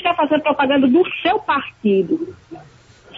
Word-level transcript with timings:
está 0.00 0.14
fazendo 0.14 0.42
propaganda 0.42 0.86
do 0.88 1.02
seu 1.22 1.38
partido. 1.40 2.34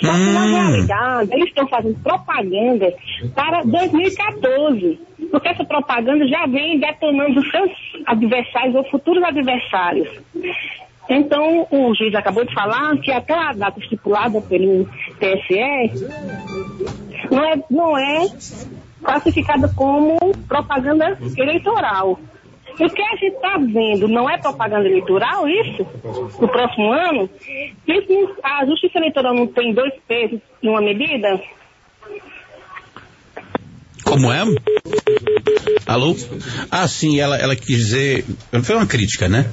Só 0.00 0.12
que 0.12 0.30
na 0.32 0.44
Hum. 0.44 0.50
realidade, 0.52 1.30
eles 1.32 1.48
estão 1.48 1.68
fazendo 1.68 1.98
propaganda 2.02 2.92
para 3.34 3.62
2014. 3.62 4.98
Porque 5.30 5.48
essa 5.48 5.64
propaganda 5.64 6.26
já 6.26 6.46
vem 6.46 6.78
detonando 6.80 7.38
os 7.38 7.50
seus 7.50 7.70
adversários 8.06 8.74
ou 8.74 8.84
futuros 8.90 9.22
adversários. 9.22 10.08
Então, 11.08 11.66
o 11.70 11.94
juiz 11.94 12.14
acabou 12.14 12.44
de 12.44 12.54
falar 12.54 12.96
que 12.98 13.12
aquela 13.12 13.52
data 13.52 13.78
estipulada 13.78 14.40
pelo 14.40 14.84
TSE 15.18 16.06
não 17.30 17.44
é, 17.44 17.54
não 17.70 17.98
é 17.98 18.26
classificada 19.02 19.68
como 19.74 20.16
propaganda 20.48 21.18
eleitoral. 21.36 22.18
O 22.80 22.90
que 22.90 23.02
a 23.02 23.16
gente 23.16 23.34
está 23.34 23.58
vendo 23.58 24.08
não 24.08 24.28
é 24.28 24.38
propaganda 24.38 24.88
eleitoral, 24.88 25.48
isso? 25.48 25.86
No 26.40 26.48
próximo 26.48 26.92
ano? 26.92 27.28
Isso, 27.86 28.36
a 28.42 28.64
justiça 28.66 28.98
eleitoral 28.98 29.34
não 29.34 29.46
tem 29.46 29.72
dois 29.74 29.92
pesos 30.08 30.40
e 30.62 30.68
uma 30.68 30.80
medida? 30.80 31.40
Como 34.04 34.32
é? 34.32 34.42
Alô? 35.86 36.16
Ah, 36.70 36.88
sim, 36.88 37.20
ela, 37.20 37.36
ela 37.36 37.56
quis 37.56 37.76
dizer. 37.76 38.24
Foi 38.62 38.76
uma 38.76 38.86
crítica, 38.86 39.28
né? 39.28 39.50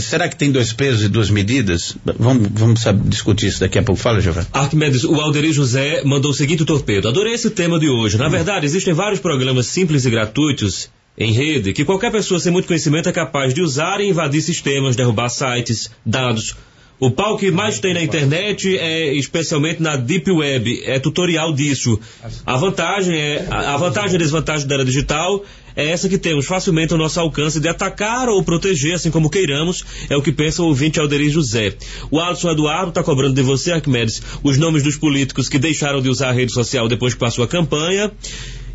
Será 0.00 0.28
que 0.28 0.36
tem 0.36 0.50
dois 0.50 0.72
pesos 0.72 1.02
e 1.02 1.08
duas 1.08 1.28
medidas? 1.28 1.96
Vamos, 2.18 2.48
vamos 2.50 2.80
saber, 2.80 3.06
discutir 3.06 3.48
isso 3.48 3.60
daqui 3.60 3.78
a 3.78 3.82
pouco. 3.82 4.00
Fala, 4.00 4.18
Giovanni. 4.20 4.46
Arquimedes, 4.50 5.04
o 5.04 5.14
Alderi 5.20 5.52
José 5.52 6.02
mandou 6.04 6.30
o 6.30 6.34
seguinte 6.34 6.64
torpedo. 6.64 7.06
Adorei 7.06 7.34
esse 7.34 7.50
tema 7.50 7.78
de 7.78 7.88
hoje. 7.90 8.16
Na 8.16 8.28
verdade, 8.28 8.64
existem 8.64 8.94
vários 8.94 9.20
programas 9.20 9.66
simples 9.66 10.06
e 10.06 10.10
gratuitos 10.10 10.90
em 11.16 11.32
rede 11.32 11.72
que 11.72 11.84
qualquer 11.84 12.10
pessoa 12.10 12.40
sem 12.40 12.52
muito 12.52 12.66
conhecimento 12.66 13.08
é 13.08 13.12
capaz 13.12 13.54
de 13.54 13.62
usar 13.62 14.00
e 14.00 14.08
invadir 14.08 14.42
sistemas, 14.42 14.96
derrubar 14.96 15.28
sites, 15.28 15.90
dados. 16.04 16.56
O 16.98 17.10
pau 17.10 17.36
que 17.36 17.50
mais 17.50 17.80
tem 17.80 17.92
na 17.92 18.02
internet 18.02 18.78
é 18.78 19.12
especialmente 19.14 19.82
na 19.82 19.96
Deep 19.96 20.30
Web, 20.30 20.82
é 20.84 20.98
tutorial 20.98 21.52
disso. 21.52 21.98
A 22.46 22.56
vantagem 22.56 23.16
é 23.16 23.46
a 23.50 23.76
vantagem 23.76 24.14
e 24.14 24.18
desvantagem 24.18 24.66
da 24.66 24.76
era 24.76 24.84
digital 24.84 25.44
é 25.76 25.90
essa 25.90 26.08
que 26.08 26.18
temos 26.18 26.46
facilmente 26.46 26.92
ao 26.92 26.98
nosso 26.98 27.18
alcance 27.18 27.58
de 27.58 27.68
atacar 27.68 28.28
ou 28.28 28.42
proteger, 28.44 28.94
assim 28.94 29.10
como 29.10 29.28
queiramos, 29.28 29.84
é 30.08 30.16
o 30.16 30.22
que 30.22 30.30
pensa 30.30 30.62
o 30.62 30.66
ouvinte 30.66 31.00
Alderi 31.00 31.28
José. 31.28 31.74
O 32.10 32.20
Alisson 32.20 32.50
Eduardo 32.50 32.90
está 32.90 33.02
cobrando 33.02 33.34
de 33.34 33.42
você, 33.42 33.72
Arquimedes, 33.72 34.22
os 34.42 34.56
nomes 34.56 34.82
dos 34.82 34.96
políticos 34.96 35.48
que 35.48 35.58
deixaram 35.58 36.00
de 36.00 36.08
usar 36.08 36.28
a 36.28 36.32
rede 36.32 36.52
social 36.52 36.88
depois 36.88 37.14
que 37.14 37.20
passou 37.20 37.44
a 37.44 37.48
campanha. 37.48 38.12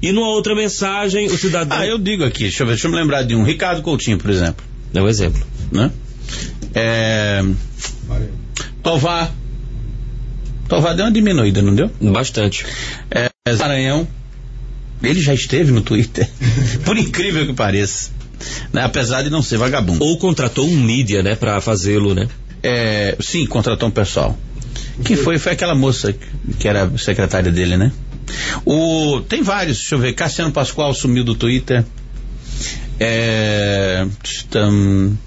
E 0.01 0.11
numa 0.11 0.29
outra 0.29 0.55
mensagem, 0.55 1.27
o 1.27 1.37
cidadão. 1.37 1.77
Ah, 1.77 1.85
eu 1.85 1.97
digo 1.97 2.23
aqui, 2.23 2.43
deixa 2.43 2.63
eu 2.63 2.67
ver, 2.67 2.73
deixa 2.73 2.87
eu 2.87 2.91
me 2.91 2.97
lembrar 2.97 3.23
de 3.23 3.35
um. 3.35 3.43
Ricardo 3.43 3.81
Coutinho, 3.81 4.17
por 4.17 4.29
exemplo. 4.29 4.65
É 4.93 5.01
um 5.01 5.07
exemplo. 5.07 5.41
Né? 5.71 5.91
É. 6.73 7.43
Tovar. 8.81 9.33
Tovar 10.67 10.95
deu 10.95 11.05
uma 11.05 11.11
diminuída, 11.11 11.61
não 11.61 11.75
deu? 11.75 11.91
Bastante. 11.99 12.65
É, 13.11 13.29
Maranhão. 13.57 14.07
Ele 15.01 15.21
já 15.21 15.33
esteve 15.33 15.71
no 15.71 15.81
Twitter. 15.81 16.29
Por 16.83 16.97
incrível 16.97 17.45
que 17.45 17.53
pareça. 17.53 18.11
Né? 18.71 18.83
Apesar 18.83 19.21
de 19.21 19.29
não 19.29 19.41
ser 19.41 19.57
vagabundo. 19.57 20.03
Ou 20.03 20.17
contratou 20.17 20.67
um 20.67 20.75
mídia, 20.75 21.23
né, 21.23 21.35
pra 21.35 21.59
fazê-lo, 21.61 22.13
né? 22.13 22.27
É, 22.61 23.17
sim, 23.19 23.45
contratou 23.45 23.87
um 23.87 23.91
pessoal. 23.91 24.37
Que 25.03 25.15
foi, 25.15 25.37
foi 25.37 25.53
aquela 25.53 25.73
moça 25.73 26.13
que 26.59 26.67
era 26.67 26.89
secretária 26.97 27.51
dele, 27.51 27.77
né? 27.77 27.91
O, 28.65 29.21
tem 29.27 29.41
vários, 29.41 29.77
deixa 29.77 29.95
eu 29.95 29.99
ver. 29.99 30.13
Cassiano 30.13 30.51
Pascoal 30.51 30.93
sumiu 30.93 31.23
do 31.23 31.35
Twitter. 31.35 31.83
É, 32.99 34.05
tam- 34.49 35.17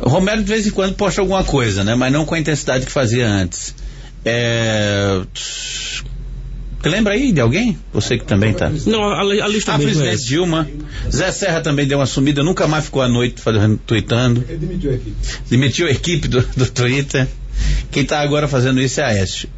Romero 0.00 0.42
de 0.42 0.48
vez 0.48 0.66
em 0.66 0.70
quando 0.70 0.94
posta 0.94 1.20
alguma 1.20 1.44
coisa, 1.44 1.84
né? 1.84 1.94
Mas 1.94 2.12
não 2.12 2.24
com 2.24 2.34
a 2.34 2.38
intensidade 2.38 2.84
que 2.86 2.90
fazia 2.92 3.28
antes. 3.28 3.74
É, 4.24 5.20
Você 5.34 6.88
lembra 6.88 7.12
aí 7.14 7.30
de 7.30 7.40
alguém? 7.40 7.78
Você 7.92 8.18
que 8.18 8.24
também 8.24 8.52
tá. 8.52 8.68
Não, 8.86 9.04
a, 9.04 9.20
a 9.20 9.48
lista 9.48 9.74
A 9.74 9.78
mesmo 9.78 10.04
é. 10.04 10.16
Dilma. 10.16 10.68
Zé 11.10 11.30
Serra 11.30 11.60
também 11.60 11.86
deu 11.86 11.98
uma 11.98 12.06
sumida, 12.06 12.42
nunca 12.42 12.66
mais 12.66 12.86
ficou 12.86 13.02
à 13.02 13.08
noite 13.08 13.40
fazendo, 13.40 13.78
tweetando. 13.86 14.44
Ele 14.48 14.58
demitiu 14.58 14.90
a 14.90 14.94
equipe. 14.94 15.16
Demitiu 15.48 15.86
a 15.86 15.90
equipe 15.90 16.26
do, 16.28 16.40
do 16.56 16.66
Twitter. 16.68 17.28
Quem 17.92 18.02
está 18.02 18.20
agora 18.20 18.48
fazendo 18.48 18.80
isso 18.80 19.00
é 19.00 19.04
a 19.04 19.08
Aécio. 19.08 19.48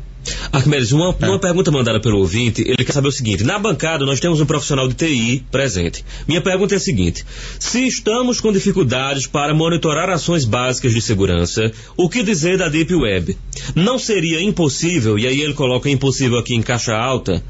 Arquimedes, 0.52 0.92
uma, 0.92 1.10
uma 1.10 1.38
pergunta 1.38 1.70
mandada 1.70 2.00
pelo 2.00 2.18
ouvinte, 2.18 2.62
ele 2.62 2.84
quer 2.84 2.92
saber 2.92 3.08
o 3.08 3.12
seguinte: 3.12 3.44
na 3.44 3.58
bancada 3.58 4.04
nós 4.06 4.20
temos 4.20 4.40
um 4.40 4.46
profissional 4.46 4.88
de 4.88 4.94
TI 4.94 5.44
presente. 5.50 6.04
Minha 6.26 6.40
pergunta 6.40 6.74
é 6.74 6.76
a 6.76 6.80
seguinte: 6.80 7.24
se 7.58 7.86
estamos 7.86 8.40
com 8.40 8.52
dificuldades 8.52 9.26
para 9.26 9.54
monitorar 9.54 10.08
ações 10.10 10.44
básicas 10.44 10.92
de 10.92 11.00
segurança, 11.00 11.72
o 11.96 12.08
que 12.08 12.22
dizer 12.22 12.58
da 12.58 12.68
Deep 12.68 12.94
Web? 12.94 13.36
Não 13.74 13.98
seria 13.98 14.42
impossível, 14.42 15.18
e 15.18 15.26
aí 15.26 15.40
ele 15.40 15.54
coloca 15.54 15.90
impossível 15.90 16.38
aqui 16.38 16.54
em 16.54 16.62
caixa 16.62 16.94
alta, 16.94 17.42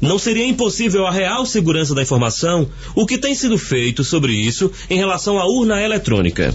não 0.00 0.18
seria 0.18 0.46
impossível 0.46 1.06
a 1.06 1.12
real 1.12 1.46
segurança 1.46 1.94
da 1.94 2.02
informação? 2.02 2.68
O 2.94 3.06
que 3.06 3.16
tem 3.16 3.34
sido 3.34 3.56
feito 3.56 4.02
sobre 4.02 4.32
isso 4.32 4.70
em 4.90 4.98
relação 4.98 5.38
à 5.38 5.44
urna 5.44 5.80
eletrônica? 5.80 6.52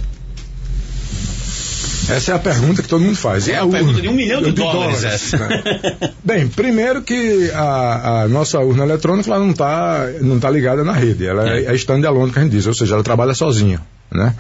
Essa 2.09 2.31
é 2.31 2.35
a 2.35 2.40
pergunta 2.40 2.81
que 2.81 2.88
todo 2.88 3.01
mundo 3.01 3.16
faz. 3.18 3.47
É 3.47 3.51
E 3.51 3.56
a 3.56 3.63
urna? 3.63 3.78
pergunta 3.78 4.01
de 4.01 4.07
um 4.07 4.13
milhão 4.13 4.41
de 4.41 4.51
dólares, 4.51 5.03
essa. 5.03 5.38
né? 5.38 5.63
Bem, 6.23 6.47
primeiro 6.47 7.01
que 7.01 7.51
a, 7.53 8.23
a 8.23 8.28
nossa 8.28 8.59
urna 8.59 8.84
eletrônica 8.84 9.29
ela 9.29 9.40
não 9.40 9.51
está 9.51 10.07
não 10.22 10.40
tá 10.40 10.50
ligada 10.50 10.84
na 10.84 10.94
rede, 10.94 11.25
ela 11.25 11.50
é, 11.50 11.66
é 11.66 11.75
standalone 11.75 12.31
que 12.31 12.40
a 12.40 12.44
gente 12.44 12.51
diz, 12.51 12.66
ou 12.67 12.73
seja, 12.73 12.96
ela 12.96 13.03
trabalha 13.03 13.34
sozinha, 13.34 13.81
né? 14.12 14.34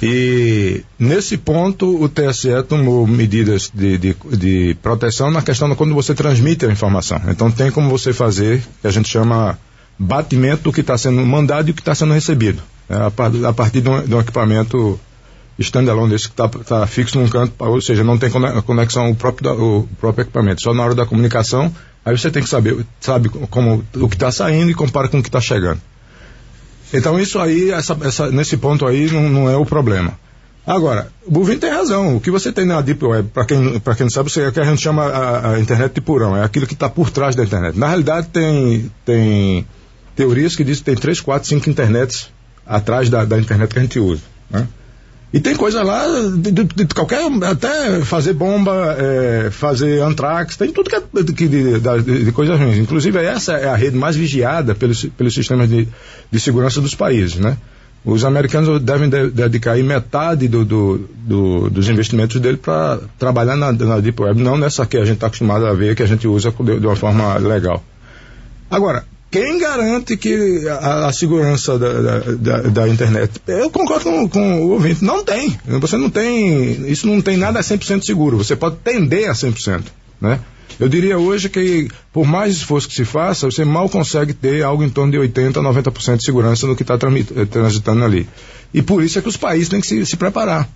E 0.00 0.82
nesse 0.98 1.36
ponto 1.36 2.00
o 2.02 2.08
TSE 2.08 2.62
tomou 2.68 3.04
medidas 3.06 3.68
de, 3.74 3.98
de, 3.98 4.16
de 4.36 4.76
proteção 4.80 5.28
na 5.30 5.42
questão 5.42 5.68
de 5.68 5.74
quando 5.74 5.92
você 5.94 6.14
transmite 6.14 6.64
a 6.64 6.70
informação. 6.70 7.20
Então 7.28 7.50
tem 7.50 7.70
como 7.70 7.90
você 7.90 8.12
fazer, 8.12 8.62
que 8.80 8.86
a 8.86 8.92
gente 8.92 9.08
chama 9.08 9.58
batimento 9.98 10.62
do 10.64 10.72
que 10.72 10.82
está 10.82 10.96
sendo 10.96 11.24
mandado 11.26 11.68
e 11.68 11.72
o 11.72 11.74
que 11.74 11.80
está 11.80 11.94
sendo 11.96 12.12
recebido. 12.14 12.62
né? 12.88 12.96
a, 12.96 13.48
a 13.48 13.52
partir 13.52 13.80
de 13.80 13.88
um, 13.90 14.02
de 14.04 14.14
um 14.14 14.20
equipamento 14.20 15.00
standalone 15.62 16.10
desse 16.10 16.28
que 16.28 16.40
está 16.42 16.86
fixo 16.86 17.18
num 17.18 17.28
canto, 17.28 17.52
ou 17.58 17.80
seja, 17.80 18.04
não 18.04 18.16
tem 18.18 18.30
cone- 18.30 18.62
conexão 18.62 19.10
o 19.10 19.14
próprio, 19.14 19.52
o 19.82 19.88
próprio 20.00 20.22
equipamento. 20.22 20.62
Só 20.62 20.72
na 20.72 20.84
hora 20.84 20.94
da 20.94 21.04
comunicação, 21.06 21.74
aí 22.04 22.16
você 22.16 22.30
tem 22.30 22.42
que 22.42 22.48
saber, 22.48 22.84
sabe 23.00 23.28
como 23.28 23.84
o 23.96 24.08
que 24.08 24.14
está 24.16 24.30
saindo 24.30 24.70
e 24.70 24.74
compara 24.74 25.08
com 25.08 25.18
o 25.18 25.22
que 25.22 25.28
está 25.28 25.40
chegando. 25.40 25.80
Então 26.92 27.18
isso 27.20 27.38
aí, 27.38 27.70
essa- 27.70 27.96
essa- 28.02 28.30
nesse 28.30 28.56
ponto 28.56 28.86
aí, 28.86 29.10
não, 29.10 29.28
não 29.28 29.50
é 29.50 29.56
o 29.56 29.66
problema. 29.66 30.18
Agora, 30.66 31.08
o 31.26 31.30
Buvin 31.30 31.56
tem 31.58 31.70
razão. 31.70 32.16
O 32.16 32.20
que 32.20 32.30
você 32.30 32.52
tem 32.52 32.66
na 32.66 32.80
Deep 32.82 33.02
Web, 33.02 33.30
para 33.32 33.44
quem, 33.46 33.58
quem 33.80 33.94
não 34.00 34.10
sabe, 34.10 34.30
é 34.38 34.48
o 34.48 34.52
que 34.52 34.60
a 34.60 34.64
gente 34.64 34.82
chama 34.82 35.04
a, 35.06 35.52
a 35.54 35.60
internet 35.60 35.94
de 35.94 36.00
purão, 36.00 36.36
é 36.36 36.44
aquilo 36.44 36.66
que 36.66 36.74
está 36.74 36.88
por 36.90 37.10
trás 37.10 37.34
da 37.34 37.42
internet. 37.42 37.78
Na 37.78 37.88
realidade, 37.88 38.28
tem, 38.28 38.90
tem 39.04 39.66
teorias 40.14 40.54
que 40.54 40.62
dizem 40.64 40.80
que 40.84 40.90
tem 40.90 40.94
três, 40.94 41.20
quatro, 41.22 41.48
cinco 41.48 41.70
internets 41.70 42.28
atrás 42.66 43.08
da, 43.08 43.24
da 43.24 43.38
internet 43.38 43.72
que 43.72 43.78
a 43.78 43.82
gente 43.82 43.98
usa. 43.98 44.20
Né? 44.50 44.68
E 45.30 45.40
tem 45.40 45.54
coisa 45.54 45.82
lá 45.82 46.06
de, 46.36 46.50
de- 46.50 46.64
de 46.64 46.86
qualquer. 46.94 47.20
até 47.44 48.00
fazer 48.00 48.32
bomba, 48.32 48.96
é, 48.98 49.50
fazer 49.50 50.00
antrax, 50.02 50.56
tem 50.56 50.72
tudo 50.72 50.88
que 50.88 50.96
é 50.96 51.02
de, 52.00 52.24
de- 52.24 52.32
coisas 52.32 52.58
ruins. 52.58 52.78
Inclusive, 52.78 53.18
essa 53.18 53.52
é 53.52 53.68
a 53.68 53.76
rede 53.76 53.96
mais 53.96 54.16
vigiada 54.16 54.74
pelos, 54.74 55.04
pelos 55.04 55.34
sistemas 55.34 55.68
de, 55.68 55.86
de 56.30 56.40
segurança 56.40 56.80
dos 56.80 56.94
países, 56.94 57.36
né? 57.36 57.58
Os 58.04 58.24
americanos 58.24 58.80
devem 58.80 59.10
de- 59.10 59.28
dedicar 59.30 59.76
metade 59.82 60.48
do, 60.48 60.64
do- 60.64 61.08
do- 61.14 61.68
dos 61.68 61.90
investimentos 61.90 62.40
dele 62.40 62.56
para 62.56 62.98
trabalhar 63.18 63.54
na, 63.56 63.70
na 63.70 64.00
Deep 64.00 64.22
Web, 64.22 64.40
não 64.42 64.56
nessa 64.56 64.86
que 64.86 64.96
a 64.96 65.04
gente 65.04 65.16
está 65.16 65.26
acostumado 65.26 65.66
a 65.66 65.74
ver, 65.74 65.94
que 65.94 66.02
a 66.02 66.06
gente 66.06 66.26
usa 66.26 66.50
de 66.50 66.86
uma 66.86 66.96
forma 66.96 67.36
legal. 67.36 67.84
Agora, 68.70 69.04
quem 69.30 69.58
garante 69.58 70.16
que 70.16 70.66
a, 70.68 71.06
a 71.06 71.12
segurança 71.12 71.78
da, 71.78 72.18
da, 72.20 72.60
da- 72.62 72.88
internet? 72.88 73.40
Eu 73.46 73.70
concordo 73.70 74.04
com, 74.04 74.28
com 74.28 74.62
o 74.62 74.70
ouvinte, 74.70 75.04
não 75.04 75.22
tem. 75.24 75.58
Você 75.80 75.96
não 75.96 76.08
tem. 76.08 76.90
Isso 76.90 77.06
não 77.06 77.20
tem 77.20 77.36
nada 77.36 77.58
a 77.58 77.62
100% 77.62 78.04
seguro. 78.04 78.38
Você 78.38 78.56
pode 78.56 78.76
tender 78.76 79.28
a 79.28 79.32
100%. 79.32 79.82
Né? 80.20 80.40
Eu 80.80 80.88
diria 80.88 81.18
hoje 81.18 81.48
que, 81.48 81.88
por 82.12 82.26
mais 82.26 82.54
esforço 82.54 82.88
que 82.88 82.94
se 82.94 83.04
faça, 83.04 83.46
você 83.46 83.64
mal 83.64 83.88
consegue 83.88 84.32
ter 84.32 84.62
algo 84.62 84.82
em 84.82 84.88
torno 84.88 85.12
de 85.12 85.18
80% 85.18 85.56
a 85.56 85.82
90% 85.82 86.16
de 86.18 86.24
segurança 86.24 86.66
no 86.66 86.76
que 86.76 86.82
está 86.82 86.96
transitando 86.96 88.04
ali. 88.04 88.28
E 88.72 88.80
por 88.80 89.02
isso 89.02 89.18
é 89.18 89.22
que 89.22 89.28
os 89.28 89.36
países 89.36 89.68
têm 89.68 89.80
que 89.80 89.86
se, 89.86 90.06
se 90.06 90.16
preparar. 90.16 90.68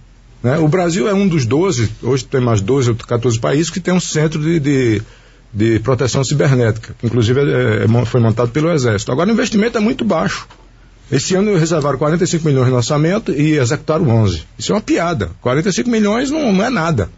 Né? 0.43 0.59
O 0.59 0.67
Brasil 0.67 1.09
é 1.09 1.15
um 1.15 1.29
dos 1.29 1.47
12, 1.47 1.89
hoje 2.03 2.25
tem 2.25 2.41
mais 2.41 2.61
12 2.61 2.91
ou 2.91 2.97
14 2.97 3.39
países 3.39 3.71
que 3.71 3.79
tem 3.81 3.95
um 3.95 4.01
centro 4.01 4.43
de, 4.43 4.59
de, 4.59 5.03
de 5.53 5.79
proteção 5.81 6.25
cibernética, 6.25 6.95
que 6.99 7.07
inclusive 7.07 7.41
é, 7.41 7.85
é, 7.85 7.87
mon- 7.87 8.05
foi 8.07 8.21
montado 8.21 8.51
pelo 8.51 8.71
Exército. 8.73 9.13
Agora 9.13 9.29
o 9.29 9.33
investimento 9.33 9.77
é 9.77 9.81
muito 9.81 10.05
baixo. 10.05 10.47
Esse 11.11 11.35
ano 11.35 11.57
reservaram 11.59 11.99
45 11.99 12.45
milhões 12.47 12.71
no 12.71 12.77
orçamento 12.77 13.33
e 13.33 13.59
executaram 13.59 14.09
11. 14.09 14.45
Isso 14.59 14.73
é 14.73 14.75
uma 14.75 14.81
piada. 14.81 15.31
45 15.43 15.91
milhões 15.91 16.31
não, 16.31 16.53
não 16.53 16.65
é 16.65 16.71
nada. 16.71 17.11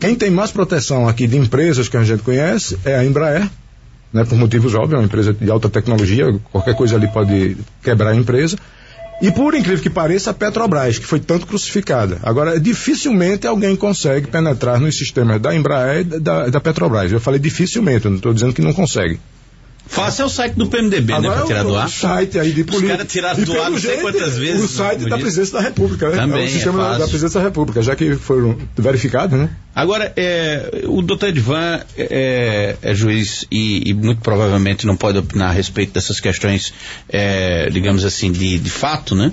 Quem 0.00 0.16
tem 0.16 0.30
mais 0.30 0.50
proteção 0.50 1.06
aqui 1.06 1.26
de 1.28 1.36
empresas 1.36 1.88
que 1.88 1.96
a 1.96 2.02
gente 2.02 2.22
conhece 2.22 2.76
é 2.84 2.96
a 2.96 3.04
Embraer, 3.04 3.48
né, 4.12 4.24
por 4.24 4.36
motivos 4.36 4.74
óbvios, 4.74 4.94
é 4.94 4.96
uma 4.96 5.04
empresa 5.04 5.32
de 5.32 5.48
alta 5.48 5.68
tecnologia, 5.68 6.26
qualquer 6.50 6.74
coisa 6.74 6.96
ali 6.96 7.06
pode 7.06 7.56
quebrar 7.84 8.10
a 8.10 8.16
empresa. 8.16 8.56
E 9.22 9.30
por 9.30 9.54
incrível 9.54 9.82
que 9.82 9.90
pareça, 9.90 10.30
a 10.30 10.34
Petrobras, 10.34 10.98
que 10.98 11.04
foi 11.04 11.20
tanto 11.20 11.46
crucificada. 11.46 12.18
Agora, 12.22 12.58
dificilmente 12.58 13.46
alguém 13.46 13.76
consegue 13.76 14.26
penetrar 14.28 14.80
nos 14.80 14.96
sistemas 14.96 15.40
da 15.40 15.54
Embraer 15.54 16.00
e 16.00 16.04
da, 16.04 16.48
da 16.48 16.60
Petrobras. 16.60 17.12
Eu 17.12 17.20
falei 17.20 17.38
dificilmente, 17.38 18.06
eu 18.06 18.10
não 18.10 18.16
estou 18.16 18.32
dizendo 18.32 18.54
que 18.54 18.62
não 18.62 18.72
consegue. 18.72 19.20
Faça 19.90 20.22
é 20.22 20.24
o 20.24 20.28
site 20.28 20.54
do 20.54 20.68
PMDB, 20.68 21.12
Agora, 21.12 21.30
né? 21.30 21.36
Pra 21.38 21.46
tirar 21.48 21.62
do 21.64 21.74
ar. 21.76 21.86
O 21.88 21.90
site 21.90 22.38
aí 22.38 22.52
de 22.52 22.62
política. 22.62 22.92
Os 22.92 22.96
caras 22.96 23.12
tiraram 23.12 23.42
do 23.42 23.60
ar 23.60 23.70
não 23.72 23.78
sei 23.78 23.96
quantas 23.96 24.38
vezes. 24.38 24.64
O 24.64 24.68
site 24.68 25.08
da 25.08 25.18
presidência 25.18 25.52
da 25.54 25.60
República, 25.60 26.08
né? 26.08 26.16
Também, 26.16 26.44
é 26.44 26.46
o 26.46 26.48
sistema 26.48 26.94
é 26.94 26.98
da- 26.98 27.08
presidência 27.08 27.40
da 27.40 27.46
República, 27.46 27.82
já 27.82 27.96
que 27.96 28.14
foram 28.14 28.56
verificados, 28.76 29.36
né? 29.36 29.50
Agora, 29.74 30.12
é, 30.16 30.82
o 30.86 31.02
doutor 31.02 31.30
Edvan 31.30 31.80
é, 31.98 32.76
é 32.80 32.94
juiz 32.94 33.44
e, 33.50 33.90
e 33.90 33.92
muito 33.94 34.20
provavelmente 34.20 34.86
não 34.86 34.96
pode 34.96 35.18
opinar 35.18 35.50
a 35.50 35.52
respeito 35.52 35.92
dessas 35.92 36.20
questões, 36.20 36.72
é, 37.08 37.68
digamos 37.70 38.04
assim, 38.04 38.30
de, 38.30 38.60
de 38.60 38.70
fato, 38.70 39.16
né? 39.16 39.32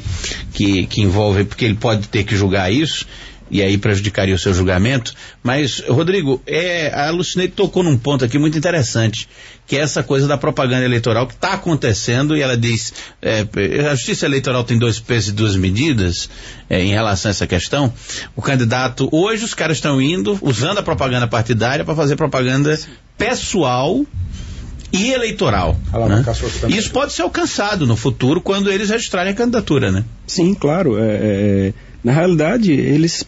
Que, 0.54 0.88
que 0.88 1.02
envolvem, 1.02 1.46
porque 1.46 1.66
ele 1.66 1.76
pode 1.76 2.08
ter 2.08 2.24
que 2.24 2.36
julgar 2.36 2.74
isso 2.74 3.06
e 3.50 3.62
aí 3.62 3.78
prejudicaria 3.78 4.36
o 4.36 4.40
seu 4.40 4.54
julgamento. 4.54 5.14
Mas, 5.42 5.80
Rodrigo, 5.88 6.42
é, 6.46 6.94
a 6.94 7.10
Lucinei 7.10 7.48
tocou 7.48 7.84
num 7.84 7.98
ponto 7.98 8.26
aqui 8.26 8.38
muito 8.38 8.58
interessante, 8.58 9.28
que 9.66 9.76
é 9.78 9.80
essa 9.80 10.04
coisa 10.04 10.28
da 10.28 10.38
propaganda 10.38 10.86
eleitoral 10.86 11.28
que 11.28 11.34
está 11.34 11.54
acontecendo 11.54 12.36
e 12.36 12.42
ela 12.42 12.58
diz, 12.58 12.94
é, 13.22 13.46
a 13.90 13.96
justiça 13.96 14.26
eleitoral 14.26 14.64
tem 14.64 14.78
dois 14.78 15.00
pesos 15.00 15.30
e 15.30 15.34
duas 15.34 15.56
medidas 15.56 16.30
é, 16.70 16.82
em 16.82 16.90
relação 16.90 17.30
a 17.30 17.32
essa 17.32 17.48
questão. 17.48 17.94
O 18.36 18.42
candidato, 18.42 19.10
hoje 19.12 19.44
os 19.46 19.54
caras 19.54 19.78
estão 19.78 20.02
indo, 20.02 20.38
usando 20.42 20.80
a 20.80 20.84
propaganda 20.84 21.28
partidária 21.28 21.86
para 21.86 21.96
fazer 21.96 22.16
propaganda 22.16 22.78
pessoal 23.18 24.06
e 24.92 25.12
eleitoral. 25.12 25.78
Né? 26.08 26.24
Isso 26.70 26.92
pode 26.92 27.14
ser 27.14 27.24
alcançado 27.24 27.86
no 27.86 27.96
futuro 27.96 28.42
quando 28.42 28.72
eles 28.72 28.90
registrarem 28.90 29.34
a 29.34 29.36
candidatura, 29.36 29.92
né? 29.92 30.06
Sim, 30.26 30.54
claro. 30.54 30.98
é, 30.98 31.04
é, 31.04 31.74
na 32.04 32.14
realidade, 32.14 32.72
eles 32.72 33.26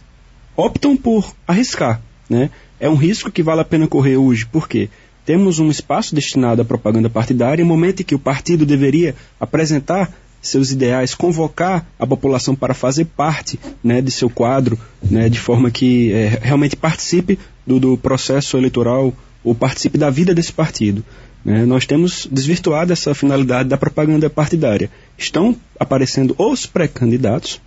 optam 0.60 0.96
por 0.96 1.34
arriscar. 1.46 2.00
Né? 2.28 2.50
É 2.78 2.88
um 2.88 2.94
risco 2.94 3.30
que 3.30 3.42
vale 3.42 3.60
a 3.60 3.64
pena 3.64 3.88
correr 3.88 4.16
hoje. 4.16 4.46
Por 4.46 4.68
quê? 4.68 4.88
Temos 5.24 5.58
um 5.58 5.70
espaço 5.70 6.14
destinado 6.14 6.62
à 6.62 6.64
propaganda 6.64 7.08
partidária, 7.08 7.62
em 7.62 7.66
momento 7.66 8.00
em 8.00 8.04
que 8.04 8.14
o 8.14 8.18
partido 8.18 8.66
deveria 8.66 9.14
apresentar 9.38 10.12
seus 10.42 10.70
ideais, 10.70 11.14
convocar 11.14 11.86
a 11.98 12.06
população 12.06 12.54
para 12.54 12.72
fazer 12.72 13.04
parte 13.04 13.60
né, 13.84 14.00
de 14.00 14.10
seu 14.10 14.30
quadro, 14.30 14.78
né, 15.02 15.28
de 15.28 15.38
forma 15.38 15.70
que 15.70 16.12
é, 16.12 16.38
realmente 16.42 16.76
participe 16.76 17.38
do, 17.66 17.78
do 17.78 17.98
processo 17.98 18.56
eleitoral 18.56 19.12
ou 19.44 19.54
participe 19.54 19.98
da 19.98 20.08
vida 20.08 20.34
desse 20.34 20.52
partido. 20.52 21.04
né? 21.44 21.66
Nós 21.66 21.86
temos 21.86 22.26
desvirtuado 22.30 22.92
essa 22.92 23.14
finalidade 23.14 23.68
da 23.68 23.76
propaganda 23.76 24.30
partidária. 24.30 24.90
Estão 25.18 25.54
aparecendo 25.78 26.34
os 26.38 26.64
pré-candidatos, 26.64 27.60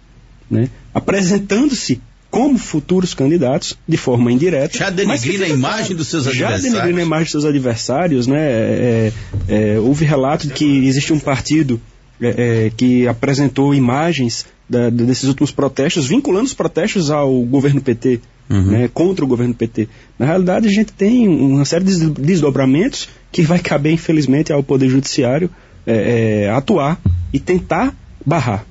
né, 0.50 0.69
apresentando-se 0.94 2.01
como 2.33 2.57
futuros 2.57 3.13
candidatos 3.13 3.77
de 3.88 3.95
forma 3.95 4.31
indireta. 4.31 4.75
Já 4.75 4.89
denegrindo 4.89 5.44
a 5.44 5.47
imagem 5.47 5.95
dos 5.95 6.07
seus 6.07 6.24
Já 6.24 6.31
adversários. 6.47 6.63
denegrindo 6.63 7.00
a 7.00 7.03
imagem 7.03 7.24
dos 7.25 7.31
seus 7.31 7.45
adversários, 7.45 8.25
né? 8.25 8.39
é, 8.41 9.12
é, 9.47 9.80
houve 9.80 10.03
relato 10.03 10.47
de 10.47 10.53
que 10.53 10.88
existe 10.88 11.13
um 11.13 11.19
partido 11.19 11.80
é, 12.19 12.65
é, 12.65 12.71
que 12.75 13.07
apresentou 13.07 13.74
imagens 13.75 14.47
da- 14.68 14.89
desses 14.89 15.25
últimos 15.30 15.51
protestos, 15.51 16.07
vinculando 16.07 16.45
os 16.45 16.53
protestos 16.56 17.12
ao 17.12 17.31
governo 17.44 17.81
PT, 17.81 18.19
né, 18.50 18.89
contra 18.94 19.24
o 19.24 19.27
governo 19.27 19.53
PT. 19.53 19.88
Na 20.18 20.25
realidade, 20.25 20.68
a 20.68 20.71
gente 20.71 20.91
tem 20.91 21.27
uma 21.27 21.65
série 21.65 21.83
de 21.86 21.97
des- 22.00 22.09
desdobramentos 22.25 23.07
que 23.31 23.41
vai 23.44 23.59
caber, 23.59 23.94
infelizmente, 23.94 24.51
ao 24.51 24.63
Poder 24.63 24.89
Judiciário 24.89 25.50
é, 25.86 26.45
é, 26.45 26.50
atuar 26.50 27.00
e 27.31 27.39
tentar 27.39 27.94
barrar. 28.25 28.65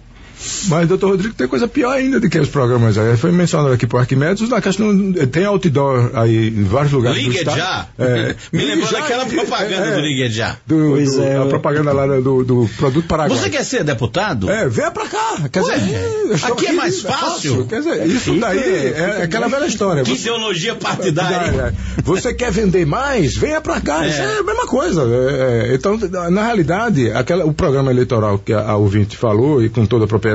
Mas, 0.69 0.89
doutor 0.89 1.11
Rodrigo, 1.11 1.35
tem 1.35 1.47
coisa 1.49 1.67
pior 1.69 1.93
ainda 1.93 2.19
do 2.21 2.29
que 2.29 2.39
os 2.39 2.49
programas 2.49 2.97
aí. 2.99 3.17
Foi 3.17 3.31
mencionado 3.33 3.73
aqui 3.73 3.87
por 3.87 3.99
Arquimedes, 4.01 4.49
na 4.49 4.61
questão, 4.61 5.13
tem 5.31 5.45
outdoor 5.45 6.11
aí 6.15 6.49
em 6.49 6.65
vários 6.65 6.93
lugares 6.93 7.19
do 7.19 7.25
Ligue 7.25 7.39
estado. 7.39 7.57
já! 7.57 7.87
É, 7.99 8.35
Me 8.53 8.65
lembrou 8.65 8.91
já 8.91 9.01
daquela 9.01 9.27
propaganda 9.27 9.87
é, 9.87 9.95
do 9.95 10.01
Ligue 10.01 10.29
já. 10.31 10.57
Do, 10.67 10.91
Pois 10.91 11.15
do- 11.17 11.23
é, 11.23 11.37
a 11.37 11.47
propaganda 11.47 11.93
lá 11.93 12.07
do, 12.21 12.45
do 12.45 12.71
produto 12.77 13.07
Paraguai. 13.07 13.39
Você 13.39 13.51
quer 13.51 13.65
ser 13.65 13.85
deputado? 13.85 14.49
É, 14.51 14.69
venha 14.69 14.91
pra 14.91 15.07
cá. 15.07 15.37
Quer 15.51 15.63
Ué, 15.63 15.79
dizer, 15.79 16.35
estou 16.35 16.53
aqui 16.53 16.67
é 16.67 16.73
mais 16.73 17.01
fácil. 17.03 17.67
Quer 17.67 17.79
dizer, 17.81 18.07
isso 18.07 18.35
daí 18.39 18.59
é, 18.59 19.21
aquela 19.25 19.49
velha 19.49 19.67
história. 19.67 20.03
Que 20.03 20.13
ideologia 20.15 20.75
partidária. 20.75 21.43
É, 21.63 21.73
Você 22.03 22.33
quer 22.33 22.51
vender 22.51 22.85
mais? 22.87 23.37
Venha 23.37 23.61
pra 23.61 23.81
cá. 23.81 24.05
É. 24.05 24.09
Isso 24.09 24.21
é 24.21 24.39
a 24.39 24.43
mesma 24.43 24.67
coisa. 24.67 25.03
É, 25.03 25.69
é, 25.71 25.75
então, 25.75 25.99
na 26.31 26.45
realidade, 26.45 27.11
aquela, 27.13 27.45
o 27.45 27.53
programa 27.53 27.91
eleitoral 27.91 28.39
que 28.39 28.53
a, 28.53 28.71
a 28.71 28.77
ouvinte 28.77 29.17
falou, 29.17 29.63
e 29.63 29.69
com 29.69 29.85
toda 29.87 30.05
a 30.05 30.09
propriedade, 30.09 30.32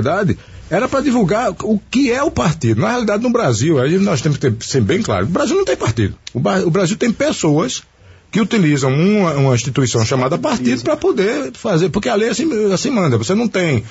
era 0.69 0.87
para 0.87 1.01
divulgar 1.01 1.51
o 1.63 1.79
que 1.89 2.11
é 2.11 2.21
o 2.21 2.31
partido. 2.31 2.81
Na 2.81 2.89
realidade, 2.89 3.23
no 3.23 3.29
Brasil, 3.29 3.79
aí 3.79 3.97
nós 3.97 4.21
temos 4.21 4.37
que 4.37 4.49
ter, 4.49 4.65
ser 4.65 4.81
bem 4.81 5.01
claro: 5.01 5.25
o 5.25 5.29
Brasil 5.29 5.55
não 5.55 5.65
tem 5.65 5.77
partido. 5.77 6.15
O, 6.33 6.39
o 6.39 6.71
Brasil 6.71 6.97
tem 6.97 7.11
pessoas 7.11 7.83
que 8.31 8.41
utilizam 8.41 8.93
uma, 8.93 9.33
uma 9.33 9.55
instituição 9.55 10.05
chamada 10.05 10.37
partido 10.37 10.83
para 10.83 10.97
poder 10.97 11.51
fazer, 11.53 11.89
porque 11.89 12.09
a 12.09 12.15
lei 12.15 12.29
assim, 12.29 12.47
assim 12.73 12.89
manda. 12.89 13.17
Você 13.17 13.33
não 13.33 13.47
tem. 13.47 13.83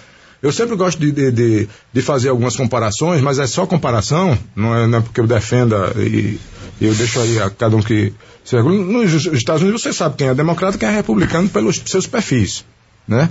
Eu 0.42 0.52
sempre 0.52 0.76
gosto 0.76 0.98
de, 1.00 1.10
de, 1.10 1.68
de, 1.92 2.02
fazer 2.02 2.28
algumas 2.28 2.54
comparações, 2.54 3.22
mas 3.22 3.38
é 3.38 3.46
só 3.46 3.66
comparação, 3.66 4.38
não 4.54 4.74
é, 4.74 4.86
não 4.86 4.98
é 4.98 5.00
porque 5.00 5.18
eu 5.18 5.26
defenda 5.26 5.92
e 5.96 6.38
eu 6.80 6.94
deixo 6.94 7.18
aí 7.20 7.40
a 7.40 7.50
cada 7.50 7.74
um 7.76 7.82
que. 7.82 8.12
Nos 8.52 9.26
Estados 9.26 9.62
Unidos 9.62 9.82
você 9.82 9.92
sabe 9.92 10.16
quem 10.16 10.28
é 10.28 10.34
democrata 10.34 10.76
e 10.76 10.78
quem 10.78 10.88
é 10.88 10.92
republicano 10.92 11.48
pelos 11.48 11.82
seus 11.86 12.06
perfis, 12.06 12.64
né? 13.08 13.30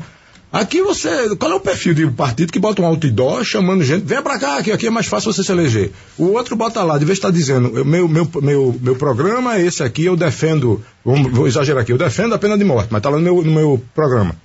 Aqui 0.52 0.82
você. 0.82 1.36
Qual 1.36 1.52
é 1.52 1.56
o 1.56 1.60
perfil 1.60 1.94
de 1.94 2.06
um 2.06 2.14
partido 2.14 2.52
que 2.54 2.60
bota 2.60 2.82
um 2.82 2.86
outdoor 2.86 3.44
chamando 3.44 3.84
gente? 3.84 4.04
Vem 4.06 4.22
pra 4.22 4.40
cá, 4.40 4.64
que 4.64 4.72
aqui 4.72 4.88
é 4.88 4.90
mais 4.90 5.06
fácil 5.06 5.34
você 5.34 5.44
se 5.44 5.52
eleger. 5.52 5.92
O 6.18 6.28
outro 6.34 6.56
bota 6.56 6.82
lá, 6.82 6.98
de 6.98 7.04
vez 7.04 7.18
estar 7.18 7.30
dizendo, 7.32 7.84
meu, 7.86 8.08
meu, 8.08 8.30
meu, 8.42 8.80
meu 8.82 8.96
programa 8.96 9.58
é 9.58 9.66
esse 9.66 9.84
aqui, 9.84 10.06
eu 10.06 10.16
defendo. 10.16 10.82
Vou 11.04 11.46
exagerar 11.46 11.82
aqui, 11.82 11.92
eu 11.92 11.98
defendo 11.98 12.34
a 12.34 12.38
pena 12.38 12.58
de 12.58 12.64
morte, 12.64 12.88
mas 12.90 13.02
tá 13.02 13.10
lá 13.10 13.18
no 13.18 13.24
meu, 13.24 13.44
no 13.44 13.52
meu 13.52 13.84
programa. 13.94 14.36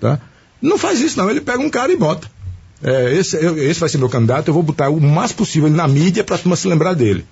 Tá? 0.00 0.18
Não 0.62 0.78
faz 0.78 1.00
isso, 1.00 1.18
não. 1.18 1.28
Ele 1.30 1.40
pega 1.42 1.58
um 1.58 1.68
cara 1.68 1.92
e 1.92 1.96
bota. 1.96 2.26
É, 2.82 3.14
esse, 3.14 3.36
eu- 3.36 3.58
esse 3.58 3.78
vai 3.78 3.88
ser 3.90 3.98
meu 3.98 4.08
candidato, 4.08 4.48
eu 4.48 4.54
vou 4.54 4.62
botar 4.62 4.88
o 4.88 4.98
mais 4.98 5.32
possível 5.32 5.68
na 5.68 5.86
mídia 5.86 6.24
pra 6.24 6.38
turma 6.38 6.56
se 6.56 6.66
lembrar 6.66 6.94
dele. 6.94 7.26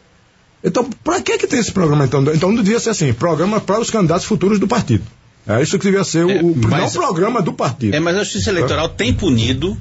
Então, 0.63 0.85
pra 1.03 1.23
que 1.23 1.39
que 1.39 1.47
tem 1.47 1.61
esse 1.61 1.73
programa 1.73 2.05
então? 2.05 2.23
Então 2.35 2.51
não 2.53 2.63
devia 2.63 2.79
ser 2.81 2.91
assim, 2.91 3.11
programa 3.15 3.59
para 3.61 3.81
os 3.81 3.91
candidatos 3.91 4.27
futuros 4.27 4.59
do 4.59 4.69
partido. 4.69 5.05
É 5.49 5.63
isso 5.63 5.79
que 5.79 5.85
devia 5.87 6.05
ser 6.05 6.25
o, 6.27 6.31
É, 6.31 6.43
o 6.43 6.55
mas- 6.57 6.95
não 6.95 7.03
programa 7.03 7.41
do 7.41 7.53
partido. 7.53 7.95
É, 7.95 8.01
mas 8.01 8.17
a 8.17 8.23
Justiça 8.25 8.51
Eleitoral 8.51 8.89
tem 8.91 9.13
punido 9.15 9.77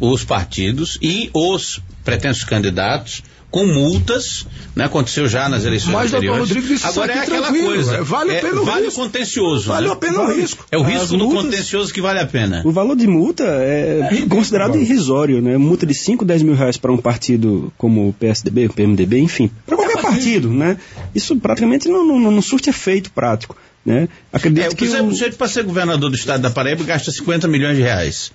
os 0.00 0.24
partidos 0.24 0.98
e 1.00 1.30
os 1.32 1.80
pretensos 2.04 2.42
candidatos 2.44 3.22
com 3.52 3.66
multas, 3.66 4.46
né? 4.74 4.86
Aconteceu 4.86 5.28
já 5.28 5.46
nas 5.46 5.66
eleições 5.66 5.92
Mas, 5.92 6.10
doutor 6.10 6.26
anteriores. 6.40 6.48
Rodrigo, 6.48 6.72
isso 6.72 6.86
Agora 6.88 7.12
é 7.12 7.18
aquela 7.18 7.48
coisa. 7.52 7.96
é, 7.96 8.00
vale 8.02 8.30
a 8.30 8.34
é, 8.34 8.40
pena 8.40 8.60
o 8.62 8.64
vale 8.64 8.84
risco. 8.86 9.00
o 9.00 9.04
contencioso. 9.04 9.68
Vale 9.68 9.86
né? 9.88 9.92
a 9.92 9.96
pena 9.96 10.20
o 10.22 10.32
risco. 10.34 10.66
É 10.72 10.78
o 10.78 10.82
risco 10.82 11.16
do 11.18 11.28
contencioso 11.28 11.92
que 11.92 12.00
vale 12.00 12.18
a 12.18 12.26
pena. 12.26 12.62
O 12.64 12.72
valor 12.72 12.96
de 12.96 13.06
multa 13.06 13.44
é 13.44 14.24
considerado 14.28 14.76
irrisório, 14.78 15.42
né? 15.42 15.58
Multa 15.58 15.84
de 15.84 15.92
5, 15.94 16.24
10 16.24 16.42
mil 16.42 16.54
reais 16.54 16.78
para 16.78 16.90
um 16.90 16.96
partido 16.96 17.70
como 17.76 18.08
o 18.08 18.12
PSDB, 18.14 18.66
o 18.66 18.72
PMDB, 18.72 19.18
enfim. 19.20 19.50
Para 19.66 19.76
qualquer 19.76 20.00
partido, 20.00 20.48
né? 20.50 20.78
Isso 21.14 21.36
praticamente 21.36 21.88
não, 21.90 22.06
não, 22.06 22.18
não 22.30 22.42
surte 22.42 22.70
efeito 22.70 23.12
prático, 23.12 23.54
né? 23.84 24.08
Acredito 24.32 24.64
É, 24.64 24.68
que 24.68 24.76
por 24.76 24.84
exemplo, 24.84 25.12
o... 25.12 25.32
para 25.34 25.48
ser 25.48 25.64
governador 25.64 26.10
do 26.10 26.16
estado 26.16 26.40
da 26.42 26.50
Paraíba 26.50 26.84
gasta 26.84 27.10
50 27.10 27.48
milhões 27.48 27.76
de 27.76 27.82
reais. 27.82 28.32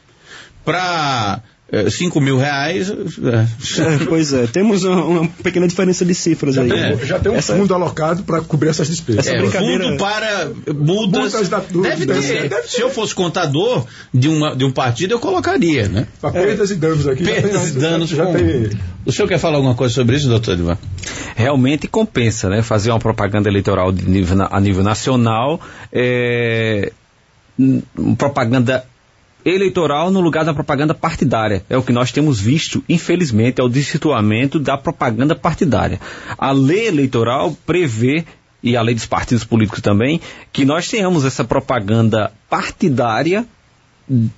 Para 0.65 1.41
5 1.89 2.21
mil 2.21 2.37
reais. 2.37 2.89
é, 2.89 2.93
É, 2.93 4.05
pois 4.07 4.31
é, 4.31 4.47
temos 4.47 4.83
uma, 4.85 5.03
uma 5.03 5.27
pequena 5.43 5.67
diferença 5.67 6.05
de 6.05 6.15
cifras 6.15 6.57
aí. 6.57 6.71
É. 6.71 6.95
né? 6.95 6.99
Já 7.03 7.19
tem 7.19 7.31
um 7.31 7.35
Essa- 7.35 7.55
fundo 7.55 7.73
alocado 7.73 8.23
para 8.23 8.39
cobrir 8.41 8.69
essas 8.69 8.87
despesas. 8.87 9.27
Essa 9.27 9.35
É, 9.35 9.41
brincadeira- 9.41 9.83
fundo 9.85 9.97
para 9.97 10.51
multas. 10.73 11.21
Multas 11.33 11.49
da- 11.49 11.59
do- 11.59 11.81
deve, 11.81 12.05
deve 12.05 12.21
ter. 12.27 12.49
deve 12.49 12.67
Se 12.69 12.79
eu 12.81 12.89
fosse 12.89 13.13
contador 13.13 13.85
de, 14.13 14.29
uma, 14.29 14.55
de 14.55 14.63
um 14.63 14.71
partido, 14.71 15.11
eu 15.13 15.19
colocaria, 15.19 15.89
né? 15.89 16.07
Para 16.21 16.31
perdas 16.31 16.71
e 16.71 16.75
danos 16.75 17.05
aqui. 17.07 17.25
já 17.25 17.31
Perdas 17.33 17.61
tem- 17.63 17.69
e 17.71 17.71
danos. 17.81 18.09
Já 18.09 18.25
com- 18.25 18.33
tem. 18.33 18.69
O 19.05 19.11
senhor 19.11 19.27
quer 19.27 19.37
falar 19.39 19.55
alguma 19.57 19.75
coisa 19.75 19.93
sobre 19.93 20.15
isso, 20.15 20.27
doutor 20.29 20.53
Edvan? 20.53 20.77
realmente 21.35 21.87
compensa, 21.87 22.49
né? 22.49 22.61
Fazer 22.63 22.89
uma 22.91 22.99
propaganda 22.99 23.47
eleitoral 23.47 23.91
de 23.91 24.09
nível 24.09 24.37
a 24.49 24.59
nível 24.59 24.83
nacional, 24.83 25.61
é, 25.93 26.91
propaganda 28.17 28.85
eleitoral 29.55 30.11
no 30.11 30.21
lugar 30.21 30.43
da 30.43 30.53
propaganda 30.53 30.93
partidária. 30.93 31.63
É 31.69 31.77
o 31.77 31.83
que 31.83 31.93
nós 31.93 32.11
temos 32.11 32.39
visto, 32.39 32.83
infelizmente, 32.87 33.61
é 33.61 33.63
o 33.63 33.69
destituamento 33.69 34.59
da 34.59 34.77
propaganda 34.77 35.35
partidária. 35.35 35.99
A 36.37 36.51
lei 36.51 36.87
eleitoral 36.87 37.55
prevê 37.65 38.25
e 38.61 38.75
a 38.75 38.81
lei 38.81 38.95
dos 38.95 39.05
partidos 39.05 39.43
políticos 39.43 39.81
também, 39.81 40.19
que 40.51 40.65
nós 40.65 40.87
tenhamos 40.87 41.23
essa 41.23 41.43
propaganda 41.43 42.31
partidária 42.49 43.45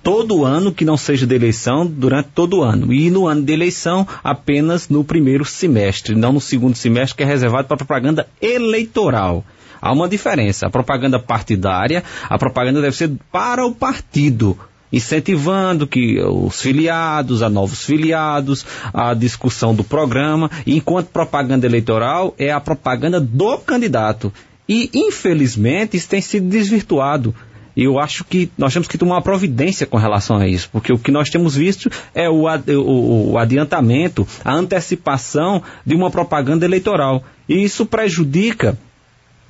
todo 0.01 0.45
ano 0.45 0.73
que 0.73 0.83
não 0.83 0.97
seja 0.97 1.27
de 1.27 1.35
eleição 1.35 1.85
durante 1.85 2.29
todo 2.33 2.63
ano. 2.63 2.91
E 2.91 3.09
no 3.09 3.27
ano 3.27 3.43
de 3.43 3.53
eleição, 3.53 4.07
apenas 4.23 4.89
no 4.89 5.03
primeiro 5.03 5.45
semestre, 5.45 6.15
não 6.15 6.33
no 6.33 6.41
segundo 6.41 6.75
semestre, 6.75 7.17
que 7.17 7.23
é 7.23 7.25
reservado 7.25 7.67
para 7.67 7.77
propaganda 7.77 8.27
eleitoral. 8.41 9.45
Há 9.81 9.93
uma 9.93 10.09
diferença. 10.09 10.67
A 10.67 10.69
propaganda 10.69 11.19
partidária, 11.19 12.03
a 12.27 12.37
propaganda 12.37 12.81
deve 12.81 12.95
ser 12.95 13.11
para 13.31 13.65
o 13.65 13.73
partido. 13.73 14.57
Incentivando 14.91 15.87
que 15.87 16.19
os 16.19 16.61
filiados, 16.61 17.43
a 17.43 17.49
novos 17.49 17.85
filiados, 17.85 18.65
a 18.93 19.13
discussão 19.13 19.73
do 19.73 19.83
programa, 19.83 20.49
enquanto 20.65 21.07
propaganda 21.07 21.65
eleitoral 21.65 22.33
é 22.37 22.51
a 22.51 22.59
propaganda 22.59 23.19
do 23.19 23.57
candidato. 23.59 24.33
E, 24.67 24.89
infelizmente, 24.93 25.97
isso 25.97 26.07
tem 26.07 26.21
sido 26.21 26.47
desvirtuado. 26.47 27.33
E 27.75 27.83
eu 27.83 27.97
acho 27.97 28.23
que 28.25 28.51
nós 28.57 28.73
temos 28.73 28.87
que 28.87 28.97
tomar 28.97 29.15
uma 29.15 29.21
providência 29.21 29.87
com 29.87 29.97
relação 29.97 30.37
a 30.37 30.47
isso, 30.47 30.69
porque 30.71 30.91
o 30.91 30.97
que 30.97 31.11
nós 31.11 31.29
temos 31.29 31.55
visto 31.55 31.89
é 32.13 32.29
o, 32.29 32.45
o, 32.45 33.31
o 33.31 33.37
adiantamento, 33.37 34.27
a 34.43 34.53
antecipação 34.53 35.63
de 35.85 35.95
uma 35.95 36.11
propaganda 36.11 36.65
eleitoral. 36.65 37.23
E 37.47 37.63
isso 37.63 37.85
prejudica, 37.85 38.77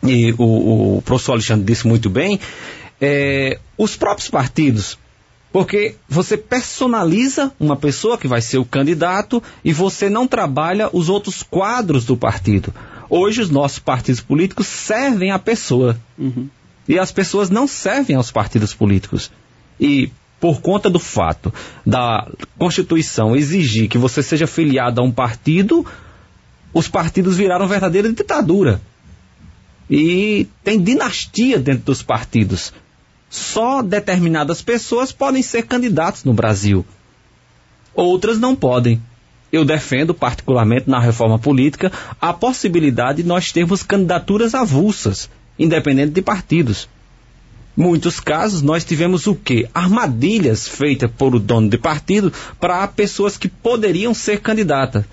e 0.04 0.34
o, 0.38 0.98
o 0.98 1.02
professor 1.02 1.34
Alexandre 1.34 1.66
disse 1.66 1.88
muito 1.88 2.10
bem, 2.10 2.40
é, 3.02 3.58
os 3.78 3.96
próprios 3.96 4.30
partidos. 4.30 4.98
Porque 5.52 5.96
você 6.08 6.38
personaliza 6.38 7.52
uma 7.60 7.76
pessoa 7.76 8.18
que 8.18 8.28
vai 8.28 8.42
ser 8.42 8.60
o 8.60 8.66
candidato 8.66 9.42
e 9.64 9.74
você 9.74 10.10
não 10.10 10.28
trabalha 10.28 10.90
os 10.94 11.10
outros 11.10 11.42
quadros 11.42 12.06
do 12.06 12.16
partido. 12.16 12.74
Hoje 13.10 13.42
os 13.42 13.50
nossos 13.50 13.80
partidos 13.80 14.22
políticos 14.22 14.68
servem 14.68 15.32
à 15.32 15.40
pessoa. 15.40 16.00
Uhum. 16.18 16.48
E 16.88 17.00
as 17.00 17.12
pessoas 17.12 17.50
não 17.50 17.68
servem 17.68 18.16
aos 18.16 18.32
partidos 18.32 18.74
políticos. 18.74 19.32
E 19.80 20.12
por 20.40 20.62
conta 20.62 20.90
do 20.90 21.00
fato 21.00 21.54
da 21.86 22.28
Constituição 22.58 23.36
exigir 23.36 23.90
que 23.90 23.98
você 23.98 24.22
seja 24.22 24.46
filiado 24.46 25.02
a 25.02 25.04
um 25.04 25.12
partido, 25.12 25.86
os 26.74 26.88
partidos 26.88 27.38
viraram 27.38 27.68
verdadeira 27.68 28.12
ditadura. 28.12 28.80
E 29.90 30.48
tem 30.64 30.80
dinastia 30.80 31.58
dentro 31.58 31.86
dos 31.86 32.04
partidos. 32.04 32.72
Só 33.30 33.84
determinadas 33.84 34.62
pessoas 34.62 35.12
podem 35.12 35.44
ser 35.44 35.64
candidatos 35.64 36.24
no 36.24 36.34
Brasil. 36.34 36.86
Outras 37.94 38.40
não 38.40 38.56
podem. 38.56 39.02
Eu 39.52 39.64
defendo, 39.64 40.14
particularmente 40.14 40.90
na 40.90 41.00
reforma 41.00 41.38
política, 41.38 41.92
a 42.20 42.34
possibilidade 42.34 43.22
de 43.22 43.28
nós 43.28 43.52
termos 43.52 43.84
candidaturas 43.84 44.56
avulsas, 44.56 45.30
independente 45.58 46.12
de 46.12 46.22
partidos. 46.22 46.88
Muitos 47.76 48.20
casos 48.20 48.62
nós 48.62 48.84
tivemos 48.84 49.26
o 49.28 49.36
quê? 49.36 49.70
Armadilhas 49.74 50.68
feitas 50.68 51.10
por 51.10 51.34
o 51.36 51.40
dono 51.40 51.70
de 51.70 51.78
partido 51.78 52.32
para 52.60 52.88
pessoas 52.88 53.38
que 53.38 53.48
poderiam 53.48 54.14
ser 54.14 54.42
candidatas. 54.42 55.06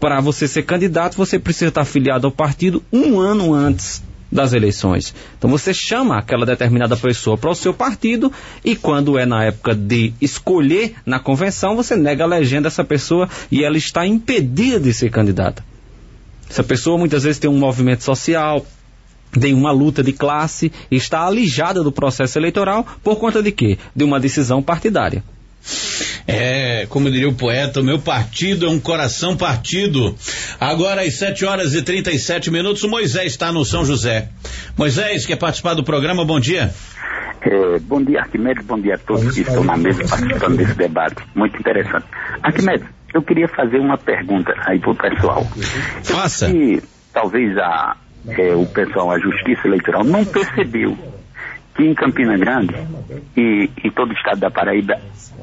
Para 0.00 0.20
você 0.20 0.46
ser 0.46 0.62
candidato, 0.62 1.16
você 1.16 1.38
precisa 1.38 1.68
estar 1.68 1.82
afiliado 1.82 2.26
ao 2.26 2.32
partido 2.32 2.82
um 2.92 3.18
ano 3.18 3.52
antes 3.52 4.02
das 4.30 4.52
eleições. 4.52 5.14
Então 5.38 5.48
você 5.48 5.72
chama 5.72 6.18
aquela 6.18 6.44
determinada 6.44 6.96
pessoa 6.96 7.36
para 7.38 7.50
o 7.50 7.54
seu 7.54 7.72
partido 7.72 8.32
e 8.64 8.74
quando 8.74 9.18
é 9.18 9.24
na 9.24 9.44
época 9.44 9.74
de 9.74 10.12
escolher 10.20 10.94
na 11.04 11.18
convenção, 11.18 11.76
você 11.76 11.96
nega 11.96 12.24
a 12.24 12.26
legenda 12.26 12.62
dessa 12.62 12.84
pessoa 12.84 13.28
e 13.50 13.64
ela 13.64 13.76
está 13.76 14.06
impedida 14.06 14.80
de 14.80 14.92
ser 14.92 15.10
candidata. 15.10 15.64
Essa 16.48 16.62
pessoa 16.62 16.98
muitas 16.98 17.24
vezes 17.24 17.38
tem 17.38 17.50
um 17.50 17.58
movimento 17.58 18.02
social, 18.02 18.64
tem 19.32 19.52
uma 19.52 19.72
luta 19.72 20.02
de 20.02 20.12
classe 20.12 20.72
está 20.90 21.26
alijada 21.26 21.82
do 21.82 21.92
processo 21.92 22.38
eleitoral 22.38 22.86
por 23.02 23.16
conta 23.16 23.42
de 23.42 23.52
quê? 23.52 23.78
De 23.94 24.04
uma 24.04 24.20
decisão 24.20 24.62
partidária. 24.62 25.22
É, 26.26 26.86
como 26.88 27.10
diria 27.10 27.28
o 27.28 27.34
poeta, 27.34 27.80
o 27.80 27.84
meu 27.84 27.98
partido 27.98 28.66
é 28.66 28.68
um 28.68 28.80
coração 28.80 29.36
partido. 29.36 30.14
Agora 30.60 31.02
às 31.02 31.18
7 31.18 31.44
horas 31.44 31.74
e 31.74 31.82
37 31.82 32.50
minutos, 32.50 32.82
o 32.82 32.88
Moisés 32.88 33.32
está 33.32 33.52
no 33.52 33.64
São 33.64 33.84
José. 33.84 34.28
Moisés, 34.76 35.26
quer 35.26 35.36
participar 35.36 35.74
do 35.74 35.84
programa? 35.84 36.24
Bom 36.24 36.40
dia. 36.40 36.72
É, 37.42 37.78
bom 37.80 38.02
dia, 38.02 38.20
Arquimedes. 38.20 38.64
Bom 38.66 38.80
dia 38.80 38.94
a 38.94 38.98
todos 38.98 39.34
que 39.34 39.42
estão 39.42 39.62
na 39.62 39.76
mesa 39.76 40.02
participando 40.08 40.56
desse 40.56 40.74
debate. 40.74 41.22
Muito 41.34 41.56
interessante. 41.56 42.06
Arquimedes, 42.42 42.88
eu 43.14 43.22
queria 43.22 43.46
fazer 43.48 43.78
uma 43.78 43.96
pergunta 43.96 44.52
aí 44.66 44.80
para 44.80 44.90
o 44.90 44.96
pessoal. 44.96 45.46
Faça. 46.02 46.50
Que 46.50 46.82
talvez 47.12 47.56
a, 47.56 47.96
é, 48.28 48.54
o 48.54 48.66
pessoal, 48.66 49.12
a 49.12 49.18
Justiça 49.18 49.68
Eleitoral, 49.68 50.02
não 50.02 50.24
percebeu 50.24 50.96
que 51.76 51.84
em 51.84 51.94
Campina 51.94 52.36
Grande 52.38 52.74
e 53.36 53.70
em 53.84 53.90
todo 53.90 54.10
o 54.10 54.14
estado 54.14 54.40
da 54.40 54.50
Paraíba 54.50 54.94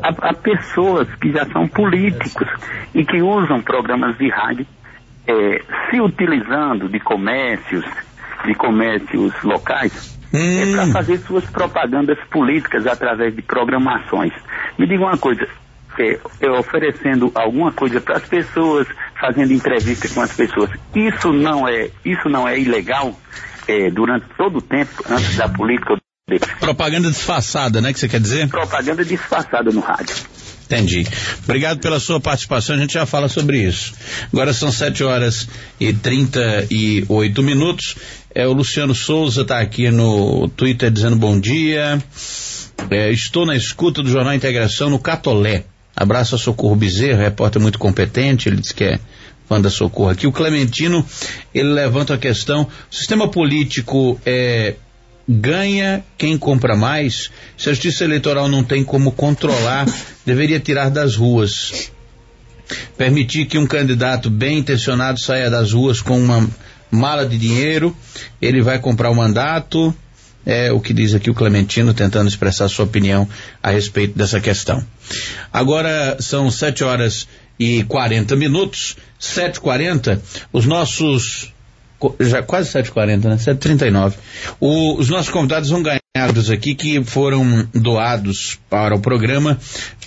há, 0.02 0.30
há, 0.30 0.34
pessoas 0.34 1.08
que 1.16 1.32
já 1.32 1.46
são 1.46 1.68
políticos 1.68 2.48
e 2.94 3.06
que 3.06 3.22
usam 3.22 3.62
programas 3.62 4.18
de 4.18 4.30
rádio 4.30 4.66
é, 5.28 5.62
se 5.90 6.02
utilizando 6.02 6.90
de 6.90 7.00
comércios, 7.00 7.86
de 8.46 8.54
comércios 8.56 9.34
locais, 9.44 10.20
é 10.34 10.38
hum. 10.38 10.72
é 10.72 10.76
para 10.76 10.88
fazer 10.88 11.18
suas 11.20 11.46
propagandas 11.46 12.18
políticas 12.30 12.86
através 12.88 13.36
de 13.36 13.42
programações. 13.42 14.34
Me 14.78 14.88
diga 14.88 15.04
uma 15.04 15.18
coisa, 15.18 15.48
é, 15.98 16.20
é 16.42 16.50
oferecendo 16.50 17.32
alguma 17.36 17.72
coisa 17.72 18.02
para 18.02 18.18
as 18.18 18.28
pessoas, 18.28 18.88
fazendo 19.20 19.54
entrevista 19.54 20.10
com 20.10 20.22
as 20.22 20.36
pessoas, 20.36 20.70
isso 20.94 21.32
não 21.32 21.68
é, 21.68 21.90
isso 22.04 22.28
não 22.28 22.48
é 22.48 22.60
ilegal 22.60 23.14
é, 23.68 23.90
durante 23.90 24.26
todo 24.36 24.58
o 24.58 24.62
tempo, 24.62 24.92
antes 25.10 25.38
da 25.38 25.48
política 25.48 25.96
Propaganda 26.60 27.10
disfarçada, 27.10 27.82
né? 27.82 27.92
Que 27.92 28.00
você 28.00 28.08
quer 28.08 28.20
dizer? 28.20 28.48
Propaganda 28.48 29.04
disfarçada 29.04 29.72
no 29.72 29.82
rádio. 29.82 30.16
Entendi. 30.66 31.06
Obrigado 31.44 31.80
pela 31.80 32.00
sua 32.00 32.20
participação, 32.20 32.76
a 32.76 32.80
gente 32.80 32.94
já 32.94 33.06
fala 33.06 33.28
sobre 33.28 33.62
isso. 33.62 33.94
Agora 34.32 34.54
são 34.54 34.72
7 34.72 35.04
horas 35.04 35.48
e 35.80 35.92
38 35.92 37.44
minutos. 37.44 37.96
É, 38.34 38.48
o 38.48 38.54
Luciano 38.54 38.96
Souza 38.96 39.42
está 39.42 39.60
aqui 39.60 39.92
no 39.92 40.48
Twitter 40.48 40.90
dizendo 40.90 41.18
bom 41.18 41.38
dia. 41.38 42.02
É, 42.90 43.12
estou 43.12 43.46
na 43.46 43.56
escuta 43.56 44.02
do 44.02 44.10
Jornal 44.10 44.34
Integração 44.34 44.90
no 44.90 45.00
Catolé. 45.00 45.66
Abraço 45.96 46.36
a 46.36 46.40
Socorro 46.40 46.76
Bezerra, 46.76 47.24
repórter 47.24 47.62
muito 47.62 47.78
competente, 47.78 48.50
ele 48.50 48.60
diz 48.60 48.72
que 48.72 48.84
é 48.84 49.00
fã 49.48 49.62
da 49.62 49.70
Socorro 49.70 50.10
aqui. 50.10 50.26
O 50.26 50.32
Clementino, 50.32 51.06
ele 51.54 51.70
levanta 51.70 52.16
a 52.16 52.18
questão, 52.18 52.64
o 52.64 52.96
sistema 52.96 53.28
político 53.28 54.20
é 54.26 54.76
ganha 55.28 56.04
quem 56.18 56.38
compra 56.38 56.76
mais. 56.76 57.30
Se 57.58 57.70
a 57.70 57.74
justiça 57.74 58.04
eleitoral 58.04 58.48
não 58.48 58.64
tem 58.64 58.84
como 58.84 59.12
controlar, 59.12 59.88
deveria 60.26 60.60
tirar 60.60 60.90
das 60.90 61.16
ruas. 61.16 61.92
Permitir 62.98 63.46
que 63.46 63.58
um 63.58 63.68
candidato 63.68 64.30
bem 64.30 64.60
intencionado 64.60 65.20
saia 65.20 65.50
das 65.50 65.74
ruas 65.74 66.02
com 66.02 66.20
uma 66.20 66.50
mala 66.90 67.26
de 67.26 67.38
dinheiro, 67.38 67.96
ele 68.42 68.62
vai 68.62 68.80
comprar 68.80 69.10
o 69.10 69.16
mandato. 69.16 69.96
É 70.46 70.74
o 70.74 70.80
que 70.82 70.94
diz 70.94 71.14
aqui 71.14 71.30
o 71.30 71.34
Clementino, 71.34 71.94
tentando 71.94 72.28
expressar 72.28 72.68
sua 72.68 72.84
opinião 72.84 73.28
a 73.62 73.70
respeito 73.70 74.18
dessa 74.18 74.42
questão. 74.42 74.86
Agora 75.54 76.18
são 76.20 76.52
sete 76.52 76.84
horas 76.84 77.28
e 77.58 77.84
quarenta 77.86 78.36
minutos, 78.36 78.98
sete 79.18 79.60
quarenta. 79.62 80.22
Os 80.52 80.66
nossos 80.66 81.53
já 82.20 82.42
quase 82.42 82.70
7h40, 82.70 83.24
né? 83.26 83.36
7h39. 83.36 84.14
os 84.60 85.10
nossos 85.10 85.32
convidados 85.32 85.70
vão 85.70 85.82
ganhar 85.82 86.00
aqui 86.52 86.76
que 86.76 87.04
foram 87.04 87.68
doados 87.74 88.60
para 88.70 88.96
o 88.96 89.00
programa 89.00 89.58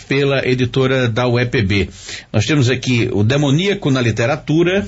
pela 0.07 0.47
editora 0.47 1.09
da 1.09 1.27
UEPB. 1.27 1.91
Nós 2.33 2.47
temos 2.47 2.71
aqui 2.71 3.09
o 3.13 3.25
Demoníaco 3.25 3.91
na 3.91 4.01
Literatura, 4.01 4.87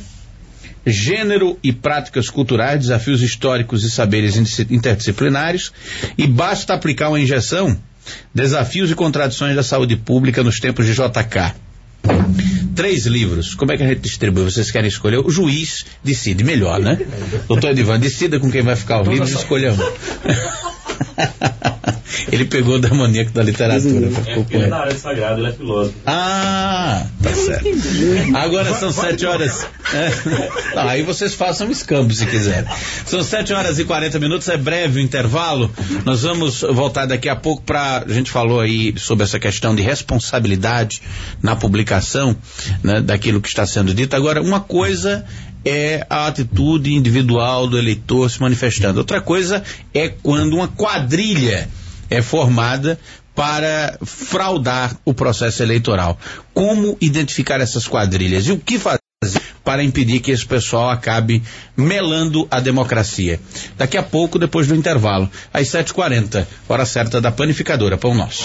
Gênero 0.87 1.59
e 1.63 1.73
Práticas 1.73 2.31
Culturais, 2.31 2.81
Desafios 2.81 3.21
Históricos 3.21 3.83
e 3.83 3.91
Saberes 3.91 4.37
Interdisciplinares, 4.71 5.73
e 6.17 6.27
Basta 6.27 6.75
Aplicar 6.75 7.09
uma 7.09 7.21
Injeção, 7.21 7.77
Desafios 8.33 8.91
e 8.91 8.95
Contradições 8.95 9.57
da 9.57 9.63
Saúde 9.63 9.97
Pública 9.97 10.43
nos 10.43 10.61
Tempos 10.61 10.87
de 10.87 10.93
JK 10.93 11.68
três 12.75 13.07
livros. 13.07 13.55
Como 13.55 13.73
é 13.73 13.77
que 13.77 13.83
a 13.83 13.89
gente 13.89 14.01
distribui? 14.01 14.45
Vocês 14.45 14.71
querem 14.71 14.89
escolher? 14.89 15.19
O 15.19 15.31
juiz 15.31 15.85
decide 16.03 16.45
melhor, 16.45 16.79
né? 16.79 16.99
Doutor 17.49 17.71
Edivan, 17.71 17.99
decida 17.99 18.39
com 18.39 18.51
quem 18.51 18.63
vai 18.63 18.77
ficar 18.77 19.03
livros 19.03 19.33
e 19.33 19.35
escolha 19.35 19.73
um. 19.73 19.79
ele 22.31 22.45
pegou 22.45 22.79
da 22.79 22.93
maníaco 22.95 23.33
da 23.33 23.43
literatura. 23.43 24.09
É, 24.27 24.45
ele 24.51 24.65
é 24.65 24.67
na 24.69 24.79
área 24.79 24.97
sagrada, 24.97 25.41
ele 25.41 25.49
é 25.49 25.53
filósofo. 25.53 25.97
Ah, 26.07 27.07
certo. 27.49 28.37
Agora 28.37 28.75
são 28.75 28.93
sete 28.93 29.27
horas. 29.27 29.67
É. 29.93 30.79
Aí 30.79 31.03
vocês 31.03 31.35
façam 31.35 31.71
escambo 31.71 32.13
se 32.13 32.27
quiserem. 32.27 32.69
São 33.07 33.23
sete 33.23 33.53
horas 33.53 33.79
e 33.79 33.85
quarenta 33.85 34.19
minutos, 34.19 34.49
é 34.49 34.57
breve 34.57 35.01
o 35.01 35.03
intervalo. 35.03 35.71
Nós 36.05 36.23
vamos 36.23 36.61
voltar 36.61 37.07
daqui 37.07 37.29
a 37.29 37.37
pouco 37.37 37.63
para 37.63 38.05
a 38.07 38.13
gente 38.13 38.31
falou 38.31 38.61
aí 38.61 38.95
sobre 38.97 39.25
essa 39.25 39.39
questão 39.39 39.75
de 39.75 39.83
responsabilidade 39.83 41.03
na 41.43 41.57
publicação 41.57 42.37
né, 42.83 43.01
daquilo 43.01 43.41
que 43.41 43.49
está 43.49 43.67
sendo 43.67 43.95
dito. 43.95 44.15
Agora, 44.15 44.43
uma 44.43 44.61
coisa 44.61 45.25
é 45.65 46.07
a 46.09 46.27
atitude 46.27 46.95
individual 46.95 47.67
do 47.67 47.79
eleitor 47.79 48.31
se 48.31 48.41
manifestando. 48.41 48.99
Outra 48.99 49.21
coisa 49.21 49.63
é 49.93 50.09
quando 50.09 50.55
uma 50.55 50.69
quadrilha 50.69 51.69
é 52.11 52.23
formada 52.23 52.99
para 53.39 53.97
fraudar 54.05 54.97
o 55.05 55.15
processo 55.15 55.63
eleitoral. 55.63 56.19
Como 56.53 56.99
identificar 57.01 57.61
essas 57.61 57.87
quadrilhas 57.87 58.49
e 58.49 58.51
o 58.51 58.59
que 58.59 58.81
fazer 58.81 58.99
para 59.63 59.85
impedir 59.85 60.19
que 60.19 60.33
esse 60.33 60.45
pessoal 60.45 60.91
acabe 60.91 61.41
melando 61.77 62.49
a 62.51 62.59
democracia? 62.59 63.39
Daqui 63.77 63.97
a 63.97 64.03
pouco, 64.03 64.41
depois 64.41 64.67
do 64.67 64.75
intervalo, 64.75 65.31
às 65.55 65.69
7h40, 65.69 66.49
hora 66.69 66.85
certa 66.85 67.21
da 67.21 67.31
panificadora. 67.31 67.97
Pão 67.97 68.13
Nosso. 68.13 68.43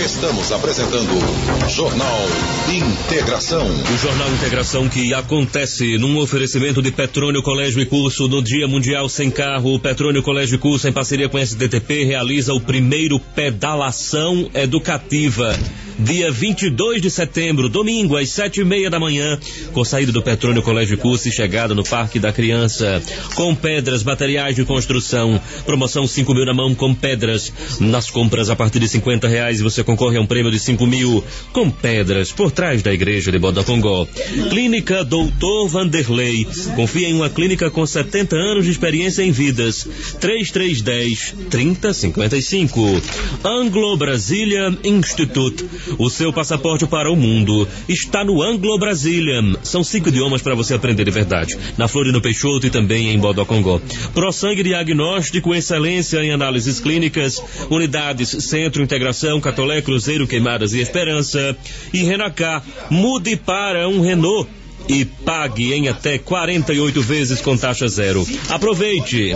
Estamos 0.00 0.52
apresentando 0.52 1.68
Jornal 1.68 2.26
Integração. 2.68 3.66
O 3.66 3.98
Jornal 3.98 4.30
Integração 4.32 4.88
que 4.88 5.12
acontece 5.12 5.98
num 5.98 6.18
oferecimento 6.18 6.80
de 6.80 6.92
Petrônio 6.92 7.42
Colégio 7.42 7.80
e 7.80 7.86
Curso 7.86 8.28
no 8.28 8.40
Dia 8.40 8.68
Mundial 8.68 9.08
Sem 9.08 9.30
Carro. 9.30 9.74
O 9.74 9.80
Petrônio 9.80 10.22
Colégio 10.22 10.54
e 10.54 10.58
Curso, 10.58 10.86
em 10.86 10.92
parceria 10.92 11.28
com 11.28 11.36
a 11.36 11.42
SDTP, 11.42 12.04
realiza 12.04 12.54
o 12.54 12.60
primeiro 12.60 13.18
pedalação 13.18 14.48
educativa. 14.54 15.58
Dia 15.98 16.30
22 16.30 17.00
de 17.00 17.10
setembro, 17.10 17.70
domingo, 17.70 18.18
às 18.18 18.28
sete 18.28 18.60
e 18.60 18.64
meia 18.64 18.90
da 18.90 19.00
manhã, 19.00 19.38
com 19.72 19.82
saída 19.82 20.12
do 20.12 20.22
Petrônio 20.22 20.62
Colégio 20.62 20.92
e 20.92 20.96
Curso 20.98 21.26
e 21.26 21.32
chegada 21.32 21.74
no 21.74 21.82
Parque 21.82 22.18
da 22.18 22.30
Criança. 22.32 23.02
Com 23.34 23.54
pedras, 23.54 24.04
materiais 24.04 24.54
de 24.54 24.64
construção. 24.64 25.40
Promoção 25.64 26.06
5 26.06 26.34
mil 26.34 26.44
na 26.44 26.52
mão 26.52 26.74
com 26.74 26.94
pedras. 26.94 27.50
Nas 27.80 28.10
compras 28.10 28.50
a 28.50 28.56
partir 28.56 28.78
de 28.78 28.88
50 28.88 29.26
reais 29.26 29.55
você 29.62 29.82
concorre 29.84 30.16
a 30.16 30.20
um 30.20 30.26
prêmio 30.26 30.50
de 30.50 30.58
5 30.58 30.86
mil 30.86 31.24
com 31.52 31.70
pedras 31.70 32.32
por 32.32 32.50
trás 32.50 32.82
da 32.82 32.92
igreja 32.92 33.30
de 33.30 33.38
Bodocongó. 33.38 34.06
Clínica 34.50 35.04
Doutor 35.04 35.68
Vanderlei. 35.68 36.46
Confia 36.74 37.08
em 37.08 37.14
uma 37.14 37.30
clínica 37.30 37.70
com 37.70 37.86
70 37.86 38.36
anos 38.36 38.64
de 38.64 38.70
experiência 38.70 39.22
em 39.22 39.30
vidas. 39.30 39.86
3310 40.20 41.34
3055. 41.50 43.02
Anglo 43.44 43.96
Brasília 43.96 44.76
Institute. 44.84 45.64
O 45.98 46.10
seu 46.10 46.32
passaporte 46.32 46.86
para 46.86 47.10
o 47.10 47.16
mundo 47.16 47.66
está 47.88 48.24
no 48.24 48.42
Anglo 48.42 48.78
Brasília. 48.78 49.40
São 49.62 49.82
cinco 49.82 50.08
idiomas 50.08 50.42
para 50.42 50.54
você 50.54 50.74
aprender 50.74 51.04
de 51.04 51.10
verdade. 51.10 51.56
Na 51.76 51.88
Florino 51.88 52.20
Peixoto 52.20 52.66
e 52.66 52.70
também 52.70 53.10
em 53.10 53.18
Bodocongó. 53.18 53.80
ProSangue 54.14 54.62
Diagnóstico, 54.62 55.54
excelência 55.54 56.18
em 56.22 56.32
análises 56.32 56.80
clínicas, 56.80 57.42
unidades 57.70 58.28
Centro 58.44 58.82
Integração, 58.82 59.40
Catolé, 59.46 59.80
Cruzeiro, 59.80 60.26
Queimadas 60.26 60.72
e 60.72 60.80
Esperança. 60.80 61.56
E 61.92 62.02
Renacá, 62.02 62.60
mude 62.90 63.36
para 63.36 63.88
um 63.88 64.00
Renault 64.00 64.50
e 64.88 65.04
pague 65.04 65.72
em 65.72 65.88
até 65.88 66.18
48 66.18 67.00
vezes 67.00 67.40
com 67.40 67.56
taxa 67.56 67.86
zero. 67.86 68.26
Aproveite! 68.48 69.34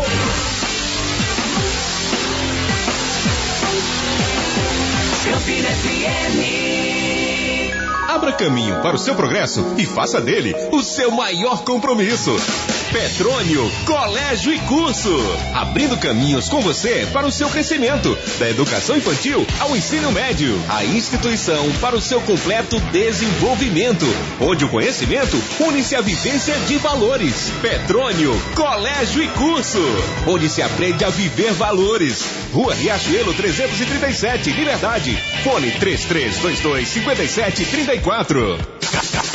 Abra 8.09 8.33
caminho 8.33 8.83
para 8.83 8.97
o 8.97 8.99
seu 8.99 9.15
progresso 9.15 9.65
e 9.79 9.87
faça 9.87 10.21
dele 10.21 10.53
o 10.73 10.83
seu 10.83 11.13
maior 11.13 11.63
compromisso. 11.63 12.35
Petrônio 12.93 13.71
Colégio 13.85 14.53
e 14.53 14.59
Curso. 14.61 15.17
Abrindo 15.55 15.97
caminhos 15.97 16.49
com 16.49 16.61
você 16.61 17.07
para 17.13 17.27
o 17.27 17.31
seu 17.31 17.49
crescimento, 17.49 18.17
da 18.39 18.51
educação 18.51 18.97
infantil 18.97 19.47
ao 19.61 19.77
ensino 19.77 20.11
médio. 20.11 20.61
A 20.69 20.85
instituição 20.85 21.71
para 21.81 21.97
o 21.97 22.01
seu 22.01 22.21
completo 22.21 22.81
desenvolvimento, 22.93 24.07
onde 24.41 24.65
o 24.65 24.69
conhecimento 24.69 25.41
une-se 25.61 25.95
à 25.95 26.01
vivência 26.01 26.59
de 26.67 26.79
valores. 26.79 27.53
Petrônio 27.63 28.33
Colégio 28.55 29.23
e 29.23 29.29
Curso, 29.29 29.83
onde 30.27 30.49
se 30.49 30.61
aprende 30.61 31.05
a 31.05 31.11
viver 31.11 31.53
valores. 31.53 32.25
Rua 32.53 32.75
Riachuelo 32.75 33.33
337, 33.35 34.51
Liberdade. 34.51 35.17
Fone 35.45 35.71
3322 35.71 36.89
5734. 36.89 38.59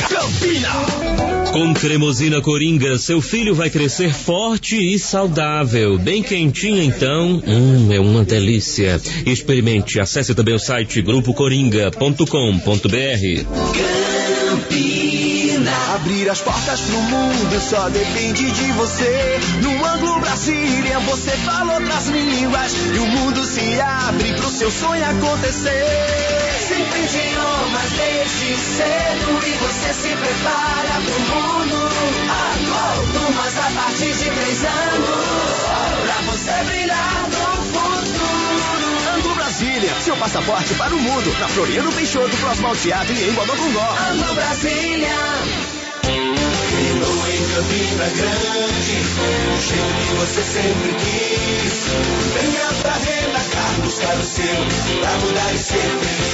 Campina! 0.08 1.45
Com 1.56 1.72
cremosina 1.72 2.42
coringa, 2.42 2.98
seu 2.98 3.22
filho 3.22 3.54
vai 3.54 3.70
crescer 3.70 4.12
forte 4.12 4.76
e 4.76 4.98
saudável. 4.98 5.96
Bem 5.96 6.22
quentinho 6.22 6.82
então. 6.82 7.42
Hum, 7.46 7.90
é 7.90 7.98
uma 7.98 8.22
delícia. 8.22 9.00
Experimente. 9.24 9.98
Acesse 9.98 10.34
também 10.34 10.54
o 10.54 10.58
site 10.58 11.00
grupocoringa.com.br. 11.00 12.26
Abrir 15.94 16.28
as 16.28 16.42
portas 16.42 16.80
pro 16.82 17.00
mundo 17.00 17.60
só 17.70 17.88
depende 17.88 18.50
de 18.50 18.72
você. 18.72 19.38
No 19.62 19.82
Anglo 19.82 20.20
Brasília 20.20 20.98
você 21.00 21.30
fala 21.38 21.72
outras 21.72 22.06
línguas 22.08 22.72
e 22.94 22.98
o 22.98 23.06
mundo 23.06 23.42
se 23.42 23.80
abre 23.80 24.34
pro 24.34 24.50
seu 24.50 24.70
sonho 24.70 25.02
acontecer. 25.02 26.25
Sempre 26.68 27.00
idiomas 27.00 27.90
desde 27.92 28.56
cedo 28.56 29.40
e 29.46 29.52
você 29.52 29.94
se 29.94 30.16
prepara 30.16 31.00
pro 31.04 31.20
mundo. 31.20 31.76
Turmas 33.12 33.56
a 33.56 33.70
partir 33.70 34.12
de 34.12 34.30
três 34.30 34.64
anos 34.64 35.60
pra 36.02 36.16
você 36.32 36.64
brilhar 36.64 37.28
no 37.28 37.46
futuro. 37.72 39.14
Anglo 39.16 39.34
Brasília, 39.36 39.94
seu 40.00 40.16
passaporte 40.16 40.74
para 40.74 40.92
o 40.92 40.98
mundo. 40.98 41.36
Na 41.38 41.46
Floriano 41.48 41.92
Peixoto, 41.92 42.36
próximo 42.38 42.66
ao 42.66 42.74
teatro 42.74 43.14
e 43.14 43.28
em 43.28 43.32
Bodocongó. 43.32 43.96
Anglo 44.10 44.34
Brasília. 44.34 45.16
Renault 46.02 47.30
em 47.30 47.44
Campina 47.54 48.06
Grande, 48.16 48.96
o 49.54 49.60
jeito 49.60 50.00
que 50.08 50.14
você 50.14 50.42
sempre 50.42 50.94
quis. 50.94 51.86
Venha 52.34 52.68
pra 52.82 52.92
Renacar 52.92 53.72
buscar 53.82 54.16
o 54.16 54.24
seu, 54.24 55.00
pra 55.00 55.10
mudar 55.18 55.54
e 55.54 55.58
ser 55.58 55.78
feliz. 55.78 56.25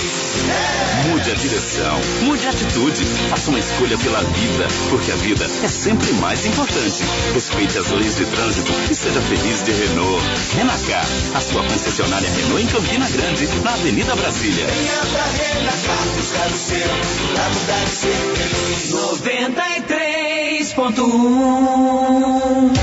Mude 1.08 1.30
a 1.30 1.34
direção, 1.34 2.00
mude 2.22 2.46
a 2.46 2.50
atitude, 2.50 3.04
faça 3.28 3.50
uma 3.50 3.58
escolha 3.58 3.98
pela 3.98 4.20
vida, 4.20 4.68
porque 4.90 5.10
a 5.10 5.16
vida 5.16 5.44
é 5.62 5.68
sempre 5.68 6.12
mais 6.14 6.46
importante. 6.46 7.02
Respeite 7.34 7.78
as 7.78 7.90
leis 7.90 8.16
de 8.16 8.24
trânsito 8.26 8.72
e 8.90 8.94
seja 8.94 9.20
feliz 9.22 9.62
de 9.62 9.72
Renault. 9.72 10.22
Renacar, 10.56 11.06
a 11.34 11.40
sua 11.40 11.62
concessionária 11.64 12.30
Renault 12.30 12.62
em 12.62 12.66
Campina 12.66 13.08
Grande, 13.10 13.46
na 13.62 13.72
Avenida 13.72 14.16
Brasília. 14.16 14.66
Venha 14.66 15.06
pra 15.12 15.24
Renacar, 15.24 16.08
buscar 16.16 16.50
o 16.50 16.56
seu, 16.56 16.88
pra 17.34 17.48
mudar 17.50 17.84
de 17.84 17.90
ser 17.90 18.90
93. 18.90 20.21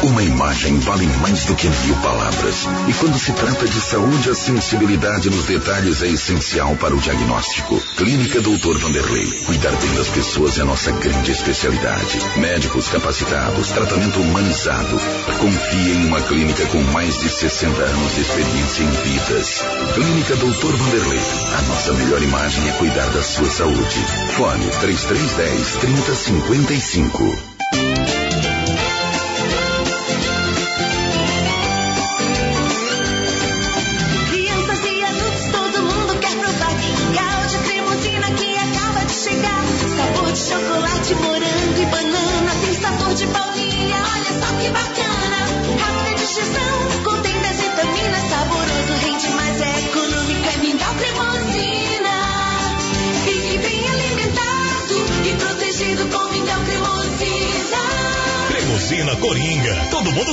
Uma 0.03 0.21
imagem 0.21 0.77
vale 0.79 1.07
mais 1.21 1.45
do 1.45 1.55
que 1.55 1.69
mil 1.69 1.95
palavras. 2.01 2.67
E 2.89 2.93
quando 2.93 3.17
se 3.17 3.31
trata 3.31 3.65
de 3.65 3.79
saúde, 3.79 4.29
a 4.29 4.35
sensibilidade 4.35 5.29
nos 5.29 5.45
detalhes 5.45 6.03
é 6.03 6.07
essencial 6.07 6.75
para 6.75 6.93
o 6.93 6.99
diagnóstico. 6.99 7.81
Clínica 7.95 8.41
Doutor 8.41 8.77
Vanderlei. 8.79 9.31
Cuidar 9.45 9.71
bem 9.71 9.93
das 9.93 10.09
pessoas 10.09 10.59
é 10.59 10.63
nossa 10.65 10.91
grande 10.91 11.31
especialidade. 11.31 12.19
Médicos 12.35 12.89
capacitados, 12.89 13.69
tratamento 13.69 14.19
humanizado. 14.19 14.99
Confie 15.39 15.91
em 15.93 16.05
uma 16.07 16.21
clínica 16.21 16.65
com 16.65 16.81
mais 16.91 17.17
de 17.17 17.29
60 17.29 17.81
anos 17.81 18.15
de 18.15 18.21
experiência 18.21 18.83
em 18.83 18.91
vidas. 18.91 19.63
Clínica 19.93 20.35
Doutor 20.35 20.75
Vanderlei. 20.75 21.21
A 21.57 21.61
nossa 21.61 21.93
melhor 21.93 22.21
imagem 22.21 22.67
é 22.67 22.73
cuidar 22.73 23.09
da 23.11 23.23
sua 23.23 23.49
saúde. 23.49 24.05
Fone 24.35 24.67
3310 24.81 25.77
3055. 25.77 27.48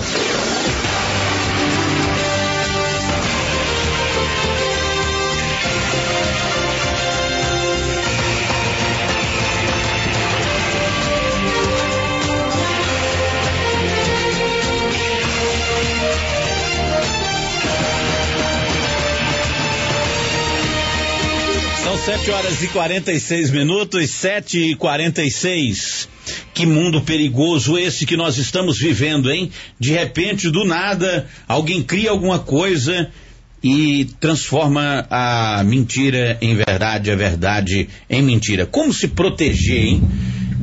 Horas 22.64 22.68
e 22.68 22.68
46 22.68 23.50
minutos, 23.50 24.10
7 24.10 24.70
e 24.70 24.74
46. 24.74 26.08
Que 26.54 26.64
mundo 26.64 27.02
perigoso 27.02 27.76
esse 27.76 28.06
que 28.06 28.16
nós 28.16 28.38
estamos 28.38 28.78
vivendo, 28.78 29.30
hein? 29.30 29.50
De 29.78 29.92
repente, 29.92 30.50
do 30.50 30.64
nada, 30.64 31.26
alguém 31.46 31.82
cria 31.82 32.10
alguma 32.10 32.38
coisa 32.38 33.10
e 33.62 34.06
transforma 34.18 35.06
a 35.10 35.62
mentira 35.64 36.38
em 36.40 36.54
verdade, 36.54 37.10
a 37.10 37.16
verdade 37.16 37.88
em 38.08 38.22
mentira. 38.22 38.66
Como 38.66 38.92
se 38.92 39.08
proteger, 39.08 39.84
hein? 39.84 40.02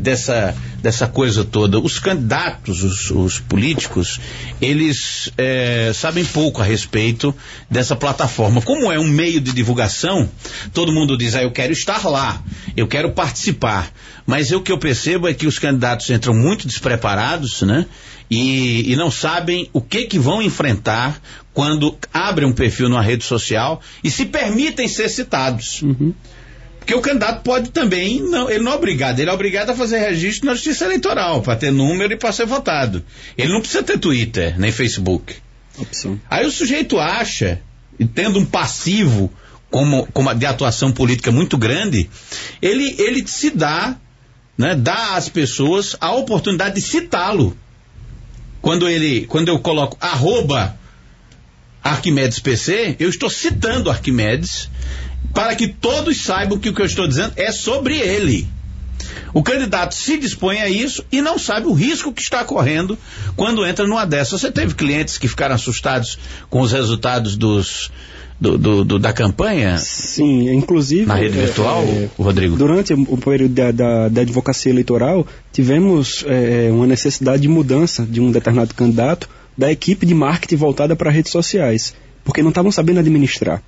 Dessa, 0.02 0.56
dessa 0.82 1.08
coisa 1.08 1.46
toda. 1.46 1.80
Os 1.80 2.00
candidatos, 2.00 2.84
os, 2.84 3.12
os 3.12 3.40
políticos, 3.40 4.20
eles 4.60 5.32
eh, 5.38 5.92
sabem 5.94 6.26
pouco 6.26 6.62
a 6.62 6.66
respeito 6.66 7.34
dessa 7.70 7.96
plataforma. 7.96 8.62
Como 8.62 8.92
é 8.92 9.00
um 9.00 9.08
meio 9.08 9.40
de 9.40 9.54
divulgação, 9.54 10.28
todo 10.74 10.92
mundo 10.92 11.18
diz, 11.18 11.36
ah, 11.36 11.44
eu 11.44 11.52
quero 11.52 11.72
estar 11.72 12.04
lá, 12.08 12.42
eu 12.76 12.88
quero 12.88 13.12
participar. 13.12 13.92
Mas 14.26 14.52
o 14.52 14.62
que 14.62 14.72
eu 14.72 14.78
percebo 14.78 15.28
é 15.28 15.34
que 15.34 15.48
os 15.48 15.60
candidatos 15.60 16.10
entram 16.10 16.34
muito 16.34 16.68
despreparados, 16.68 17.62
né? 17.62 17.86
E, 18.30 18.92
e 18.92 18.96
não 18.96 19.12
sabem 19.12 19.70
o 19.74 19.82
que 19.82 20.06
que 20.06 20.18
vão 20.18 20.42
enfrentar 20.42 21.22
quando 21.54 21.98
abrem 22.14 22.48
um 22.48 22.54
perfil 22.54 22.88
numa 22.88 23.02
rede 23.02 23.26
social 23.26 23.82
e 24.04 24.10
se 24.10 24.26
permitem 24.26 24.88
ser 24.88 25.10
citados. 25.10 25.84
Porque 26.82 26.96
o 26.96 27.02
candidato 27.02 27.44
pode 27.44 27.70
também, 27.70 28.20
não, 28.22 28.50
ele 28.50 28.64
não 28.64 28.72
é 28.72 28.76
obrigado, 28.76 29.20
ele 29.20 29.30
é 29.30 29.34
obrigado 29.34 29.70
a 29.70 29.76
fazer 29.76 30.00
registro 30.00 30.48
na 30.48 30.56
justiça 30.56 30.86
eleitoral, 30.86 31.42
para 31.44 31.56
ter 31.56 31.72
número 31.72 32.12
e 32.12 32.18
para 32.18 32.32
ser 32.32 32.48
votado. 32.48 33.06
Ele 33.38 33.54
não 33.54 33.62
precisa 33.62 33.84
ter 33.84 34.00
Twitter, 34.00 34.60
nem 34.60 34.72
Facebook. 34.72 35.36
Opção. 35.78 36.20
Aí 36.28 36.44
o 36.44 36.52
sujeito 36.52 37.00
acha, 37.00 37.62
e 38.00 38.06
tendo 38.06 38.40
um 38.40 38.46
passivo 38.46 39.32
como, 39.70 40.08
como 40.08 40.34
de 40.34 40.46
atuação 40.46 40.92
política 40.92 41.32
muito 41.32 41.56
grande, 41.56 42.10
ele, 42.60 42.96
ele 42.98 43.26
se 43.28 43.52
dá, 43.52 43.96
né, 44.58 44.74
dá 44.74 45.16
às 45.16 45.30
pessoas 45.30 45.96
a 46.02 46.12
oportunidade 46.14 46.76
de 46.76 46.82
citá-lo. 46.82 47.56
Quando 48.60 48.90
ele, 48.90 49.28
quando 49.28 49.50
eu 49.50 49.60
coloco 49.60 49.98
arroba 50.02 50.76
Arquimedes 51.84 52.40
PC, 52.40 52.96
eu 53.00 53.10
estou 53.10 53.30
citando 53.30 53.90
Arquimedes 53.90 54.68
para 55.34 55.56
que 55.56 55.68
todos 55.68 56.22
saibam 56.24 56.58
que 56.60 56.70
o 56.70 56.74
que 56.74 56.82
eu 56.82 56.86
estou 56.86 57.08
dizendo 57.08 57.34
é 57.36 57.52
sobre 57.52 57.98
ele. 57.98 58.48
O 59.34 59.42
candidato 59.42 59.96
se 59.96 60.18
dispõe 60.18 60.60
a 60.60 60.70
isso 60.70 61.04
e 61.12 61.22
não 61.22 61.40
sabe 61.40 61.66
o 61.68 61.74
risco 61.74 62.12
que 62.14 62.22
está 62.22 62.44
correndo 62.44 62.98
quando 63.36 63.66
entra 63.66 63.88
numa 63.88 64.06
dessas. 64.06 64.42
Você 64.42 64.52
teve 64.52 64.74
clientes 64.76 65.18
que 65.18 65.28
ficaram 65.28 65.56
assustados 65.56 66.20
com 66.50 66.60
os 66.62 66.72
resultados 66.72 67.36
dos, 67.38 67.90
do, 68.40 68.58
do- 68.58 68.84
do- 68.86 69.00
da 69.00 69.14
campanha? 69.14 69.78
Sim, 69.78 70.54
inclusive. 70.54 71.06
Na 71.06 71.16
rede 71.16 71.40
é, 71.40 71.46
virtual, 71.46 71.82
é, 71.84 72.10
Rodrigo? 72.18 72.58
Durante 72.58 72.94
o 72.94 73.18
período 73.18 73.54
da, 73.54 73.72
da, 73.72 74.10
da 74.10 74.22
advocacia 74.22 74.70
eleitoral, 74.72 75.26
tivemos 75.52 76.26
é, 76.28 76.70
uma 76.72 76.86
necessidade 76.86 77.42
de 77.42 77.48
mudança 77.48 78.06
de 78.06 78.20
um 78.20 78.32
determinado 78.32 78.76
candidato 78.76 79.30
da 79.58 79.72
equipe 79.72 80.06
de 80.06 80.14
marketing 80.14 80.58
voltada 80.58 80.96
para 80.96 81.10
redes 81.10 81.32
sociais, 81.32 81.94
porque 82.24 82.42
não 82.44 82.50
estavam 82.50 82.72
sabendo 82.72 83.00
administrar. 83.00 83.62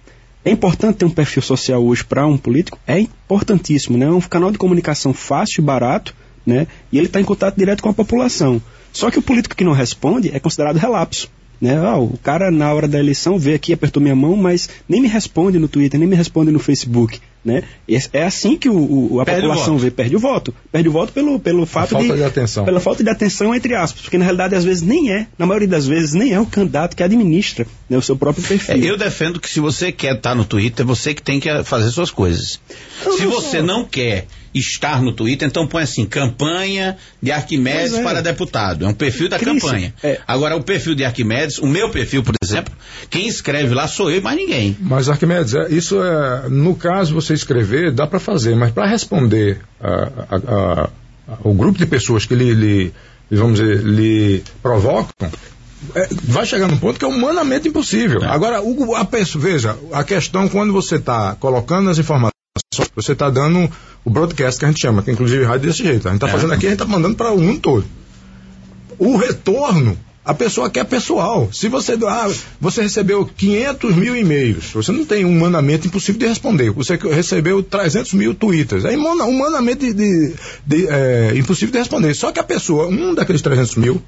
É 0.46 0.52
importante 0.52 0.98
ter 0.98 1.06
um 1.06 1.10
perfil 1.10 1.42
social 1.42 1.84
hoje 1.84 2.04
para 2.04 2.28
um 2.28 2.38
político? 2.38 2.78
É 2.86 3.00
importantíssimo, 3.00 3.98
né? 3.98 4.06
É 4.06 4.10
um 4.10 4.20
canal 4.20 4.52
de 4.52 4.58
comunicação 4.58 5.14
fácil 5.14 5.62
e 5.62 5.64
barato, 5.64 6.14
né? 6.46 6.68
E 6.92 6.98
ele 6.98 7.08
está 7.08 7.22
em 7.22 7.24
contato 7.24 7.56
direto 7.56 7.82
com 7.82 7.90
a 7.90 7.94
população. 7.94 8.62
Só 8.92 9.10
que 9.10 9.18
o 9.18 9.22
político 9.22 9.56
que 9.56 9.64
não 9.64 9.72
responde 9.72 10.30
é 10.34 10.40
considerado 10.40 10.78
relapso. 10.78 11.30
Né? 11.62 11.78
Ah, 11.78 11.98
o 11.98 12.18
cara, 12.18 12.52
na 12.52 12.74
hora 12.74 12.90
da 12.90 13.00
eleição, 13.00 13.40
veio 13.40 13.56
aqui, 13.56 13.72
apertou 13.72 14.04
minha 14.04 14.16
mão, 14.16 14.36
mas 14.36 14.70
nem 14.88 15.02
me 15.02 15.08
responde 15.08 15.58
no 15.58 15.70
Twitter, 15.70 15.98
nem 15.98 16.10
me 16.10 16.16
responde 16.16 16.52
no 16.52 16.60
Facebook. 16.60 17.22
Né? 17.44 17.64
E 17.88 17.98
É 18.14 18.24
assim 18.24 18.58
que 18.58 18.70
o, 18.70 19.14
o- 19.16 19.20
a 19.20 19.26
Perde 19.26 19.42
população 19.42 19.78
vê, 19.78 19.92
perde 19.92 20.16
o 20.16 20.20
voto. 20.20 20.54
Perde 20.72 20.88
o 20.88 20.92
voto 20.94 21.12
pelo, 21.12 21.38
pelo 21.40 21.66
fato 21.66 21.90
falta 21.90 22.16
de 22.16 22.24
atenção. 22.24 22.64
Pela 22.64 22.80
falta 22.80 23.04
de 23.04 23.10
atenção, 23.10 23.54
entre 23.54 23.76
aspas. 23.76 24.02
Porque 24.02 24.18
na 24.18 24.24
realidade, 24.24 24.56
às 24.56 24.64
vezes, 24.64 24.82
nem 24.82 25.12
é, 25.12 25.28
na 25.38 25.46
maioria 25.46 25.68
das 25.68 25.86
vezes, 25.86 26.14
nem 26.14 26.32
é 26.34 26.40
o 26.40 26.46
candidato 26.46 26.96
que 26.96 27.04
administra 27.04 27.68
né, 27.90 27.98
o 27.98 28.02
seu 28.02 28.16
próprio 28.16 28.44
perfil. 28.46 28.76
É, 28.76 28.78
eu 28.78 28.98
defendo 28.98 29.42
que 29.42 29.50
se 29.50 29.60
você 29.60 29.92
quer 29.92 30.16
estar 30.16 30.34
no 30.36 30.46
Twitter, 30.46 30.86
você 30.86 31.14
que 31.14 31.22
tem 31.22 31.40
que 31.40 31.64
fazer 31.66 31.90
suas 31.92 32.10
coisas. 32.12 32.62
se 33.18 33.26
você 33.26 33.62
não 33.62 33.84
quer 33.84 34.26
estar 34.54 35.02
no 35.02 35.12
Twitter, 35.12 35.48
então 35.48 35.68
põe 35.68 35.84
assim, 35.84 36.06
campanha 36.06 36.98
de 37.22 37.32
Arquimedes 37.32 37.94
é. 37.94 38.04
para 38.04 38.22
deputado. 38.22 38.86
É 38.86 38.88
um 38.88 38.94
perfil 38.94 39.30
da 39.30 39.40
Cris, 39.40 39.62
campanha. 39.62 39.94
é. 40.04 40.20
Agora, 40.28 40.56
o 40.56 40.64
perfil 40.64 40.96
de 40.96 41.04
Arquimedes, 41.04 41.58
o 41.58 41.66
meu 41.68 41.90
perfil, 41.90 42.24
por 42.24 42.36
exemplo, 42.44 42.74
quem 43.10 43.28
escreve 43.28 43.74
lá 43.74 43.88
sou 43.88 44.12
eu 44.12 44.18
e 44.18 44.22
mais 44.22 44.38
ninguém. 44.38 44.78
Mas 44.80 45.10
Arquimedes, 45.10 45.54
é, 45.54 45.70
isso 45.70 46.02
é, 46.02 46.50
no 46.50 46.76
caso 46.76 47.14
você 47.14 47.34
escrever, 47.34 47.92
dá 47.92 48.06
para 48.08 48.20
fazer, 48.20 48.56
mas 48.56 48.72
para 48.72 48.86
responder 48.88 49.60
a- 49.82 50.12
a- 50.30 50.36
a- 50.36 50.90
o 51.44 51.54
grupo 51.54 51.78
de 51.78 51.86
pessoas 51.86 52.26
que 52.26 52.36
lhe, 52.36 52.54
lhe- 52.54 52.94
vamos 53.32 53.60
dizer, 53.60 53.82
lhe 53.84 54.44
provocam, 54.62 55.32
é, 55.96 56.08
vai 56.24 56.46
chegar 56.46 56.68
num 56.68 56.78
ponto 56.78 56.98
que 57.00 57.06
é 57.06 57.08
humanamente 57.08 57.68
impossível. 57.68 58.24
Agora, 58.24 58.62
o- 58.62 58.96
a 58.96 59.08
veja, 59.38 59.78
a 59.92 60.04
questão 60.04 60.48
quando 60.48 60.72
você 60.72 60.96
está 60.96 61.36
colocando 61.36 61.90
as 61.90 61.98
informações, 61.98 62.33
você 62.96 63.14
está 63.14 63.30
dando 63.30 63.70
o 64.06 64.10
broadcast 64.10 64.60
que 64.60 64.66
a 64.66 64.68
gente 64.70 64.82
chama, 64.82 65.02
que 65.02 65.12
inclusive 65.12 65.44
rádio 65.44 65.66
é 65.66 65.72
desse 65.72 65.84
jeito. 65.84 66.08
A 66.08 66.12
gente 66.12 66.18
está 66.24 66.28
É. 66.28 66.32
fazendo 66.32 66.54
aqui, 66.54 66.66
a 66.68 66.70
gente 66.70 66.82
está 66.82 66.92
mandando 66.92 67.16
para 67.16 67.32
o 67.32 67.40
mundo 67.40 67.60
todo. 67.60 67.86
O 69.00 69.18
retorno, 69.18 69.98
a 70.24 70.34
pessoa 70.34 70.70
quer 70.70 70.86
pessoal. 70.86 71.50
Se 71.52 71.68
você, 71.68 71.98
ah, 72.08 72.32
você 72.62 72.82
recebeu 72.84 73.26
500 73.26 73.96
mil 73.96 74.16
e-mails, 74.16 74.72
você 74.74 74.92
não 74.92 75.04
tem 75.06 75.26
humanamente 75.26 75.88
impossível 75.88 76.20
de 76.20 76.28
responder. 76.28 76.70
Você 76.72 76.96
recebeu 76.96 77.62
300 77.64 78.14
mil 78.14 78.34
twitters, 78.34 78.86
é 78.86 78.96
humana- 78.96 79.26
humanamente 79.26 79.92
de- 79.94 80.34
de- 80.66 80.88
é, 80.88 81.34
impossível 81.36 81.72
de 81.74 81.80
responder. 81.80 82.14
Só 82.14 82.32
que 82.32 82.40
a 82.40 82.44
pessoa, 82.44 82.88
um 82.88 83.14
daqueles 83.14 83.42
300 83.42 83.76
mil, 83.76 84.02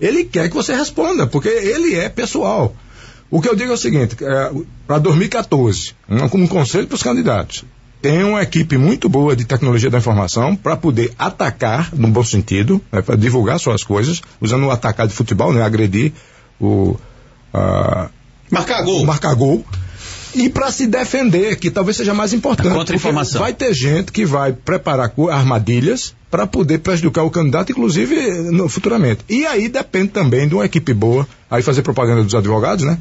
ele 0.00 0.24
quer 0.24 0.48
que 0.48 0.54
você 0.54 0.74
responda, 0.74 1.26
porque 1.26 1.48
ele 1.48 1.94
é 1.94 2.08
pessoal. 2.08 2.74
O 3.30 3.40
que 3.42 3.48
eu 3.48 3.54
digo 3.56 3.70
é 3.72 3.74
o 3.74 3.78
seguinte, 3.78 4.16
para 4.86 4.98
2014, 4.98 5.92
um, 6.08 6.42
um 6.44 6.46
conselho 6.46 6.86
para 6.86 6.94
os 6.94 7.02
candidatos, 7.02 7.64
tem 8.00 8.22
uma 8.24 8.42
equipe 8.42 8.76
muito 8.78 9.08
boa 9.08 9.34
de 9.34 9.44
tecnologia 9.44 9.90
da 9.90 9.98
informação 9.98 10.54
para 10.54 10.76
poder 10.76 11.12
atacar, 11.18 11.90
no 11.94 12.08
bom 12.08 12.24
sentido, 12.24 12.80
né, 12.92 13.02
para 13.02 13.16
divulgar 13.16 13.58
suas 13.58 13.82
coisas, 13.82 14.22
usando 14.40 14.66
o 14.66 14.70
atacar 14.70 15.06
de 15.06 15.14
futebol, 15.14 15.52
né, 15.52 15.62
agredir 15.62 16.12
o... 16.60 16.96
ah, 17.52 18.08
marcar 18.50 18.82
gol. 18.82 19.04
Marcar 19.04 19.34
gol. 19.34 19.64
E 20.34 20.48
para 20.48 20.70
se 20.70 20.86
defender, 20.86 21.56
que 21.56 21.70
talvez 21.70 21.96
seja 21.96 22.12
mais 22.14 22.32
importante. 22.32 22.72
Contra-informação. 22.74 23.40
Vai 23.40 23.52
ter 23.52 23.72
gente 23.74 24.12
que 24.12 24.24
vai 24.26 24.52
preparar 24.52 25.10
armadilhas 25.30 26.14
para 26.30 26.46
poder 26.46 26.78
prejudicar 26.78 27.24
o 27.24 27.30
candidato, 27.30 27.72
inclusive 27.72 28.14
no- 28.52 28.68
futuramente. 28.68 29.20
E 29.28 29.46
aí 29.46 29.68
depende 29.68 30.08
também 30.08 30.46
de 30.46 30.54
uma 30.54 30.64
equipe 30.66 30.92
boa, 30.92 31.26
aí 31.50 31.62
fazer 31.62 31.82
propaganda 31.82 32.22
dos 32.22 32.34
advogados, 32.34 32.84
né? 32.84 32.98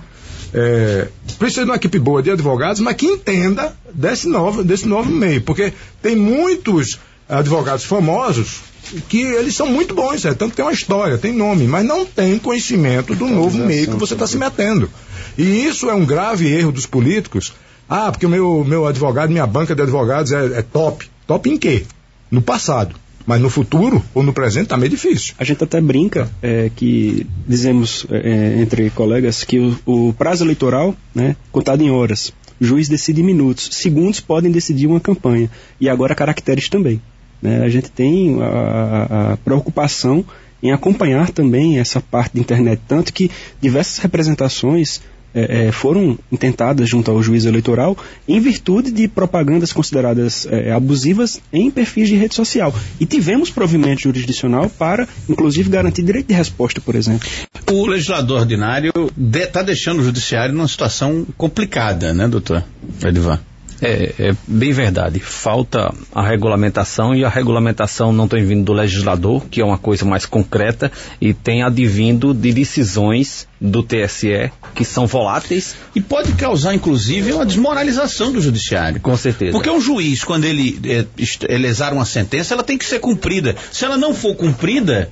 É, 0.53 1.07
precisa 1.37 1.63
de 1.63 1.69
uma 1.69 1.75
equipe 1.75 1.99
boa 1.99 2.21
de 2.21 2.31
advogados, 2.31 2.81
mas 2.81 2.95
que 2.95 3.05
entenda 3.05 3.75
desse 3.93 4.27
novo, 4.27 4.63
desse 4.63 4.87
novo 4.87 5.09
meio, 5.09 5.41
porque 5.41 5.73
tem 6.01 6.15
muitos 6.15 6.99
advogados 7.27 7.83
famosos 7.83 8.61
que 9.09 9.21
eles 9.21 9.55
são 9.55 9.67
muito 9.67 9.93
bons, 9.93 10.23
é, 10.25 10.33
tanto 10.33 10.51
que 10.51 10.57
tem 10.57 10.65
uma 10.65 10.71
história, 10.71 11.17
tem 11.17 11.33
nome, 11.33 11.67
mas 11.67 11.85
não 11.85 12.05
tem 12.05 12.39
conhecimento 12.39 13.13
do 13.13 13.27
novo 13.27 13.57
meio 13.57 13.87
que 13.87 13.97
você 13.97 14.13
está 14.13 14.25
se 14.25 14.37
metendo. 14.37 14.89
E 15.37 15.65
isso 15.65 15.89
é 15.89 15.93
um 15.93 16.05
grave 16.05 16.47
erro 16.47 16.71
dos 16.71 16.85
políticos. 16.85 17.53
Ah, 17.89 18.11
porque 18.11 18.25
o 18.25 18.29
meu, 18.29 18.65
meu 18.65 18.87
advogado, 18.87 19.29
minha 19.29 19.47
banca 19.47 19.75
de 19.75 19.81
advogados 19.81 20.31
é, 20.31 20.59
é 20.59 20.61
top. 20.61 21.09
Top 21.25 21.49
em 21.49 21.57
quê? 21.57 21.85
No 22.31 22.41
passado. 22.41 22.95
Mas 23.27 23.41
no 23.41 23.49
futuro 23.49 24.01
ou 24.13 24.23
no 24.23 24.31
presente 24.31 24.63
está 24.63 24.77
meio 24.77 24.89
difícil. 24.89 25.35
A 25.37 25.43
gente 25.43 25.61
até 25.61 25.81
brinca 25.81 26.31
é, 26.41 26.71
que 26.73 27.27
dizemos 27.45 28.07
é, 28.09 28.61
entre 28.61 28.89
colegas 28.89 29.43
que 29.43 29.59
o, 29.59 29.77
o 29.85 30.13
prazo 30.13 30.45
eleitoral, 30.45 30.95
né, 31.13 31.35
contado 31.51 31.81
em 31.81 31.91
horas, 31.91 32.31
o 32.59 32.63
juiz 32.63 32.87
decide 32.87 33.19
em 33.19 33.25
minutos, 33.25 33.69
segundos 33.73 34.21
podem 34.21 34.49
decidir 34.49 34.87
uma 34.87 35.01
campanha 35.01 35.51
e 35.79 35.89
agora 35.89 36.15
caracteres 36.15 36.69
também. 36.69 37.01
Né? 37.41 37.63
A 37.63 37.69
gente 37.69 37.91
tem 37.91 38.41
a, 38.41 39.33
a 39.33 39.37
preocupação 39.37 40.23
em 40.63 40.71
acompanhar 40.71 41.29
também 41.29 41.79
essa 41.79 41.99
parte 41.99 42.35
da 42.35 42.39
internet, 42.39 42.81
tanto 42.87 43.11
que 43.11 43.29
diversas 43.59 43.97
representações 43.97 45.01
é, 45.37 45.67
é, 45.67 45.71
foram 45.71 46.17
intentadas 46.31 46.89
junto 46.89 47.11
ao 47.11 47.21
juiz 47.21 47.45
eleitoral 47.45 47.95
em 48.27 48.39
virtude 48.39 48.91
de 48.91 49.07
propagandas 49.07 49.71
consideradas 49.71 50.47
é, 50.49 50.71
abusivas 50.71 51.39
em 51.53 51.69
perfis 51.69 52.09
de 52.09 52.15
rede 52.15 52.33
social. 52.33 52.73
E 52.99 53.05
tivemos 53.05 53.51
provimento 53.51 54.01
jurisdicional 54.01 54.67
para, 54.67 55.07
inclusive, 55.29 55.69
garantir 55.69 56.01
direito 56.01 56.27
de 56.27 56.33
resposta, 56.33 56.81
por 56.81 56.95
exemplo. 56.95 57.29
O 57.71 57.85
legislador 57.85 58.39
ordinário 58.41 58.91
está 59.31 59.61
deixando 59.61 59.99
o 59.99 60.03
judiciário 60.03 60.55
numa 60.55 60.67
situação 60.67 61.25
complicada, 61.37 62.13
né, 62.13 62.27
doutor 62.27 62.63
Edivan? 63.05 63.39
É, 63.81 64.13
é, 64.19 64.35
bem 64.47 64.71
verdade. 64.71 65.19
Falta 65.19 65.93
a 66.13 66.21
regulamentação 66.21 67.15
e 67.15 67.23
a 67.23 67.29
regulamentação 67.29 68.11
não 68.11 68.27
tem 68.27 68.43
vindo 68.45 68.65
do 68.65 68.73
legislador, 68.73 69.45
que 69.49 69.61
é 69.61 69.65
uma 69.65 69.77
coisa 69.77 70.05
mais 70.05 70.25
concreta, 70.25 70.91
e 71.21 71.33
tem 71.33 71.63
advindo 71.63 72.33
de 72.33 72.51
decisões 72.51 73.47
do 73.59 73.81
TSE 73.83 74.51
que 74.73 74.85
são 74.85 75.07
voláteis. 75.07 75.75
E 75.95 76.01
pode 76.01 76.33
causar, 76.33 76.73
inclusive, 76.73 77.33
uma 77.33 77.45
desmoralização 77.45 78.31
do 78.31 78.41
judiciário. 78.41 78.99
Com 79.01 79.15
certeza. 79.17 79.51
Porque 79.51 79.69
um 79.69 79.81
juiz, 79.81 80.23
quando 80.23 80.45
ele, 80.45 80.79
é, 80.85 81.05
ele 81.49 81.67
exar 81.67 81.93
uma 81.93 82.05
sentença, 82.05 82.53
ela 82.53 82.63
tem 82.63 82.77
que 82.77 82.85
ser 82.85 82.99
cumprida. 82.99 83.55
Se 83.71 83.85
ela 83.85 83.97
não 83.97 84.13
for 84.13 84.35
cumprida, 84.35 85.09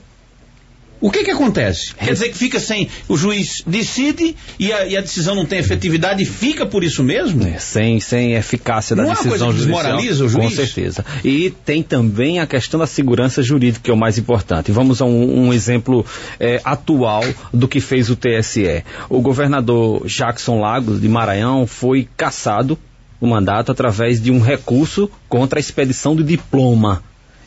o 1.06 1.12
que 1.12 1.24
que 1.24 1.30
acontece? 1.30 1.94
Quer 1.94 2.13
dizer 2.13 2.30
que 2.30 2.38
fica 2.38 2.60
sem, 2.60 2.89
o 3.08 3.15
juiz 3.15 3.62
decide 3.68 4.36
e 4.58 4.74
a, 4.74 4.88
e 4.88 4.98
a 4.98 5.02
decisão 5.02 5.36
não 5.36 5.46
tem 5.46 5.60
efetividade 5.60 6.24
e 6.24 6.26
fica 6.26 6.65
por 6.65 6.84
isso 6.84 7.04
mesmo? 7.04 7.48
É, 7.48 7.60
sem, 7.60 8.00
sem 8.00 8.34
eficácia 8.34 8.96
da 8.96 9.04
não 9.04 9.12
decisão 9.12 9.32
é 9.32 9.36
uma 9.36 9.39
coisa 9.39 9.54
que 9.54 9.60
judicial. 9.60 9.84
desmoraliza 9.84 10.26
o 10.26 10.30
juiz? 10.30 10.46
Com 10.46 10.50
certeza. 10.50 11.06
E 11.24 11.52
tem 11.63 11.84
também 11.84 12.39
a 12.39 12.48
questão 12.48 12.80
da 12.80 12.88
segurança 12.88 13.44
jurídica, 13.44 13.84
que 13.84 13.91
é 13.91 13.94
o 13.94 13.98
mais 13.98 14.18
importante. 14.18 14.72
Vamos 14.72 15.00
a 15.00 15.06
um, 15.06 15.46
um 15.46 15.54
exemplo 15.54 16.04
é, 16.39 16.60
atual 16.65 17.24
do 17.54 17.68
que 17.68 17.80
fez 17.80 18.10
o 18.10 18.15
TSE. 18.15 18.84
O 19.08 19.22
governador 19.22 20.08
Jackson 20.08 20.60
Lagos, 20.60 21.00
de 21.00 21.08
Maranhão, 21.08 21.68
foi 21.68 22.10
cassado 22.18 22.80
o 23.22 23.28
mandato 23.28 23.72
através 23.72 24.20
de 24.20 24.32
um 24.32 24.39
recurso 24.39 25.08
contra 25.30 25.60
a 25.60 25.62
expedição 25.62 26.15
do 26.15 26.24
diploma. 26.24 27.04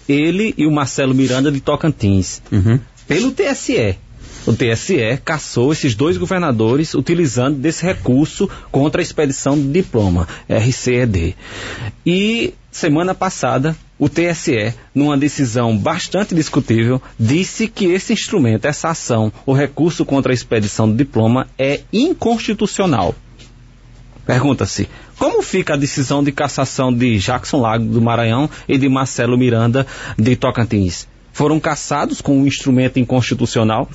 Ele 0.08 0.54
e 0.56 0.64
o 0.64 0.70
Marcelo 0.70 1.12
Miranda 1.12 1.50
de 1.50 1.60
Tocantins. 1.60 2.40
Uhum 2.52 2.78
pelo 3.08 3.32
TSE. 3.32 3.96
O 4.46 4.52
TSE 4.52 5.20
caçou 5.24 5.72
esses 5.72 5.94
dois 5.94 6.16
governadores 6.16 6.94
utilizando 6.94 7.58
desse 7.58 7.84
recurso 7.84 8.48
contra 8.70 9.00
a 9.00 9.02
expedição 9.02 9.58
do 9.58 9.70
diploma, 9.72 10.28
RCED. 10.48 11.36
E 12.06 12.54
semana 12.70 13.14
passada, 13.14 13.76
o 13.98 14.08
TSE, 14.08 14.72
numa 14.94 15.18
decisão 15.18 15.76
bastante 15.76 16.34
discutível, 16.34 17.02
disse 17.18 17.66
que 17.66 17.86
esse 17.86 18.12
instrumento, 18.12 18.66
essa 18.66 18.88
ação, 18.88 19.32
o 19.44 19.52
recurso 19.52 20.04
contra 20.04 20.32
a 20.32 20.34
expedição 20.34 20.88
do 20.88 20.96
diploma, 20.96 21.46
é 21.58 21.80
inconstitucional. 21.92 23.14
Pergunta-se, 24.24 24.88
como 25.18 25.42
fica 25.42 25.74
a 25.74 25.78
decisão 25.78 26.22
de 26.22 26.30
cassação 26.30 26.92
de 26.92 27.18
Jackson 27.18 27.60
Lago 27.60 27.84
do 27.84 28.00
Maranhão 28.00 28.48
e 28.68 28.78
de 28.78 28.88
Marcelo 28.88 29.36
Miranda 29.36 29.86
de 30.16 30.36
Tocantins? 30.36 31.06
Foram 31.38 31.60
caçados 31.60 32.20
com 32.20 32.36
um 32.36 32.46
instrumento 32.48 32.98
inconstitucional. 32.98 33.88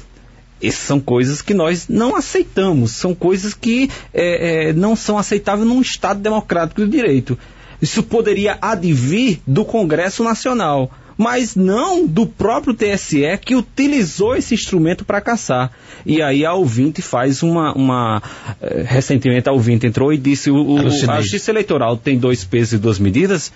Essas 0.61 0.79
são 0.79 0.97
coisas 0.97 1.41
que 1.41 1.53
nós 1.53 1.89
não 1.89 2.15
aceitamos, 2.15 2.91
são 2.91 3.13
coisas 3.13 3.53
que 3.53 3.89
é, 4.13 4.69
é, 4.69 4.73
não 4.73 4.95
são 4.95 5.17
aceitáveis 5.17 5.67
num 5.67 5.81
Estado 5.81 6.21
democrático 6.21 6.85
de 6.85 6.89
direito. 6.89 7.37
Isso 7.81 8.01
poderia 8.01 8.57
advir 8.61 9.41
do 9.45 9.65
Congresso 9.65 10.23
Nacional, 10.23 10.89
mas 11.17 11.53
não 11.53 12.07
do 12.07 12.25
próprio 12.25 12.73
TSE 12.73 13.37
que 13.43 13.55
utilizou 13.55 14.37
esse 14.37 14.53
instrumento 14.53 15.03
para 15.03 15.19
caçar. 15.19 15.69
E 16.05 16.21
aí 16.21 16.45
a 16.45 16.53
ouvinte 16.53 17.01
faz 17.01 17.43
uma. 17.43 17.73
uma 17.75 18.23
eh, 18.61 18.85
recentemente 18.87 19.49
a 19.49 19.51
ouvinte 19.51 19.85
entrou 19.85 20.13
e 20.13 20.17
disse: 20.17 20.49
o, 20.49 20.55
o, 20.55 20.77
a 21.11 21.19
justiça 21.19 21.51
eleitoral 21.51 21.97
tem 21.97 22.17
dois 22.17 22.45
pesos 22.45 22.73
e 22.73 22.77
duas 22.77 22.99
medidas 22.99 23.51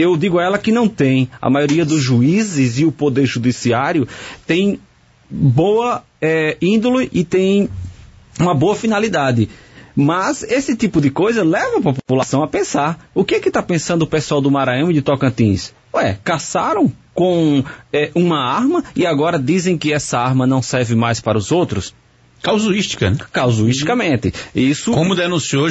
eu 0.00 0.16
digo 0.16 0.38
a 0.38 0.44
ela 0.44 0.58
que 0.58 0.72
não 0.72 0.88
tem. 0.88 1.28
A 1.40 1.50
maioria 1.50 1.84
dos 1.84 2.02
juízes 2.02 2.78
e 2.78 2.84
o 2.84 2.92
poder 2.92 3.26
judiciário 3.26 4.08
tem 4.46 4.80
boa 5.28 6.02
é, 6.20 6.56
índole 6.60 7.08
e 7.12 7.24
tem 7.24 7.68
uma 8.38 8.54
boa 8.54 8.74
finalidade. 8.74 9.48
Mas 9.94 10.42
esse 10.42 10.76
tipo 10.76 11.00
de 11.00 11.10
coisa 11.10 11.44
leva 11.44 11.78
a 11.78 11.92
população 11.94 12.42
a 12.42 12.48
pensar. 12.48 13.06
O 13.14 13.24
que 13.24 13.34
é 13.34 13.40
que 13.40 13.48
está 13.48 13.62
pensando 13.62 14.02
o 14.02 14.06
pessoal 14.06 14.40
do 14.40 14.50
Maranhão 14.50 14.90
e 14.90 14.94
de 14.94 15.02
Tocantins? 15.02 15.74
Ué, 15.92 16.18
caçaram 16.22 16.92
com 17.12 17.62
é, 17.92 18.10
uma 18.14 18.38
arma 18.38 18.84
e 18.94 19.04
agora 19.04 19.38
dizem 19.38 19.76
que 19.76 19.92
essa 19.92 20.18
arma 20.18 20.46
não 20.46 20.62
serve 20.62 20.94
mais 20.94 21.20
para 21.20 21.36
os 21.36 21.52
outros? 21.52 21.94
Causuística, 22.42 23.10
né? 23.10 23.18
Causuisticamente. 23.32 24.32
Isso... 24.54 24.92
Como 24.92 25.14
denunciou 25.14 25.68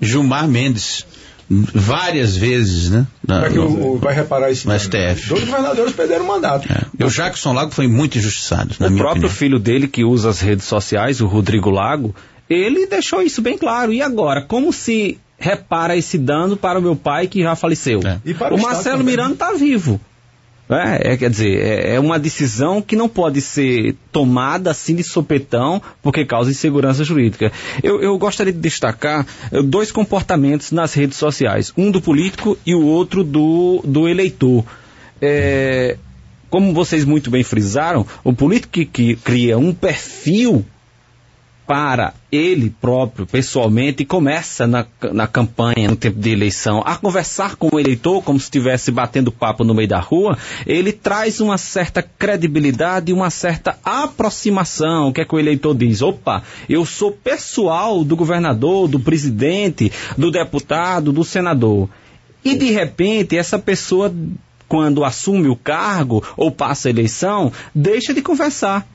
Gilmar 0.00 0.46
Mendes 0.46 1.06
várias 1.48 2.36
vezes, 2.36 2.90
né? 2.90 3.06
Na, 3.26 3.48
que 3.48 3.58
o, 3.58 3.98
vai 3.98 4.14
reparar 4.14 4.50
isso 4.50 4.68
no 4.68 4.78
STF. 4.78 5.28
Dois 5.28 5.44
governadores 5.44 5.92
perderam 5.92 6.24
o 6.24 6.28
mandato. 6.28 6.68
É. 6.70 7.04
O 7.04 7.10
Jackson 7.10 7.52
Lago 7.52 7.70
foi 7.72 7.86
muito 7.86 8.18
injustiçado. 8.18 8.74
o 8.74 8.76
próprio 8.76 9.08
opinião. 9.08 9.30
filho 9.30 9.58
dele, 9.58 9.88
que 9.88 10.04
usa 10.04 10.30
as 10.30 10.40
redes 10.40 10.64
sociais, 10.66 11.20
o 11.20 11.26
Rodrigo 11.26 11.70
Lago, 11.70 12.14
ele 12.48 12.86
deixou 12.86 13.22
isso 13.22 13.42
bem 13.42 13.56
claro. 13.58 13.92
E 13.92 14.02
agora, 14.02 14.42
como 14.42 14.72
se 14.72 15.18
repara 15.38 15.96
esse 15.96 16.16
dano 16.16 16.56
para 16.56 16.78
o 16.78 16.82
meu 16.82 16.94
pai 16.94 17.26
que 17.26 17.42
já 17.42 17.56
faleceu? 17.56 18.00
É. 18.04 18.18
o, 18.50 18.54
o 18.54 18.62
Marcelo 18.62 19.02
Miranda 19.02 19.34
está 19.34 19.52
vivo. 19.52 20.00
É, 20.68 21.12
é, 21.12 21.16
quer 21.16 21.28
dizer, 21.28 21.58
é, 21.58 21.94
é, 21.94 22.00
uma 22.00 22.18
decisão 22.18 22.80
que 22.80 22.96
não 22.96 23.08
pode 23.08 23.40
ser 23.40 23.94
tomada 24.10 24.70
assim 24.70 24.94
de 24.94 25.02
sopetão, 25.02 25.82
porque 26.02 26.24
causa 26.24 26.50
insegurança 26.50 27.04
jurídica. 27.04 27.52
Eu, 27.82 28.00
eu 28.00 28.16
gostaria 28.16 28.52
de 28.52 28.58
destacar 28.58 29.26
eh, 29.50 29.62
dois 29.62 29.92
comportamentos 29.92 30.72
nas 30.72 30.94
redes 30.94 31.18
sociais, 31.18 31.72
um 31.76 31.90
do 31.90 32.00
político 32.00 32.56
e 32.64 32.74
o 32.74 32.84
outro 32.84 33.22
do, 33.22 33.82
do 33.84 34.08
eleitor. 34.08 34.64
É, 35.20 35.98
como 36.48 36.72
vocês 36.72 37.04
muito 37.04 37.30
bem 37.30 37.42
frisaram, 37.42 38.06
o 38.22 38.32
político 38.32 38.72
que, 38.72 38.84
que 38.84 39.16
cria 39.16 39.58
um 39.58 39.74
perfil 39.74 40.64
para 41.66 42.14
ele 42.30 42.70
próprio, 42.80 43.26
pessoalmente, 43.26 44.02
e 44.02 44.06
começa 44.06 44.66
na, 44.66 44.84
na 45.12 45.26
campanha, 45.26 45.88
no 45.88 45.96
tempo 45.96 46.18
de 46.18 46.30
eleição, 46.30 46.82
a 46.84 46.96
conversar 46.96 47.56
com 47.56 47.68
o 47.72 47.78
eleitor 47.78 48.22
como 48.22 48.38
se 48.38 48.44
estivesse 48.44 48.90
batendo 48.90 49.30
papo 49.30 49.64
no 49.64 49.74
meio 49.74 49.88
da 49.88 50.00
rua, 50.00 50.36
ele 50.66 50.92
traz 50.92 51.40
uma 51.40 51.58
certa 51.58 52.02
credibilidade 52.02 53.12
uma 53.12 53.30
certa 53.30 53.78
aproximação. 53.84 55.08
O 55.08 55.12
que 55.12 55.20
é 55.20 55.24
que 55.24 55.34
o 55.34 55.38
eleitor 55.38 55.74
diz? 55.74 56.02
Opa, 56.02 56.42
eu 56.68 56.84
sou 56.84 57.12
pessoal 57.12 58.04
do 58.04 58.16
governador, 58.16 58.88
do 58.88 58.98
presidente, 58.98 59.92
do 60.16 60.30
deputado, 60.30 61.12
do 61.12 61.24
senador. 61.24 61.88
E 62.44 62.56
de 62.56 62.70
repente, 62.70 63.36
essa 63.36 63.58
pessoa, 63.58 64.12
quando 64.68 65.04
assume 65.04 65.48
o 65.48 65.56
cargo 65.56 66.24
ou 66.36 66.50
passa 66.50 66.88
a 66.88 66.90
eleição, 66.90 67.52
deixa 67.74 68.12
de 68.12 68.20
conversar 68.20 68.86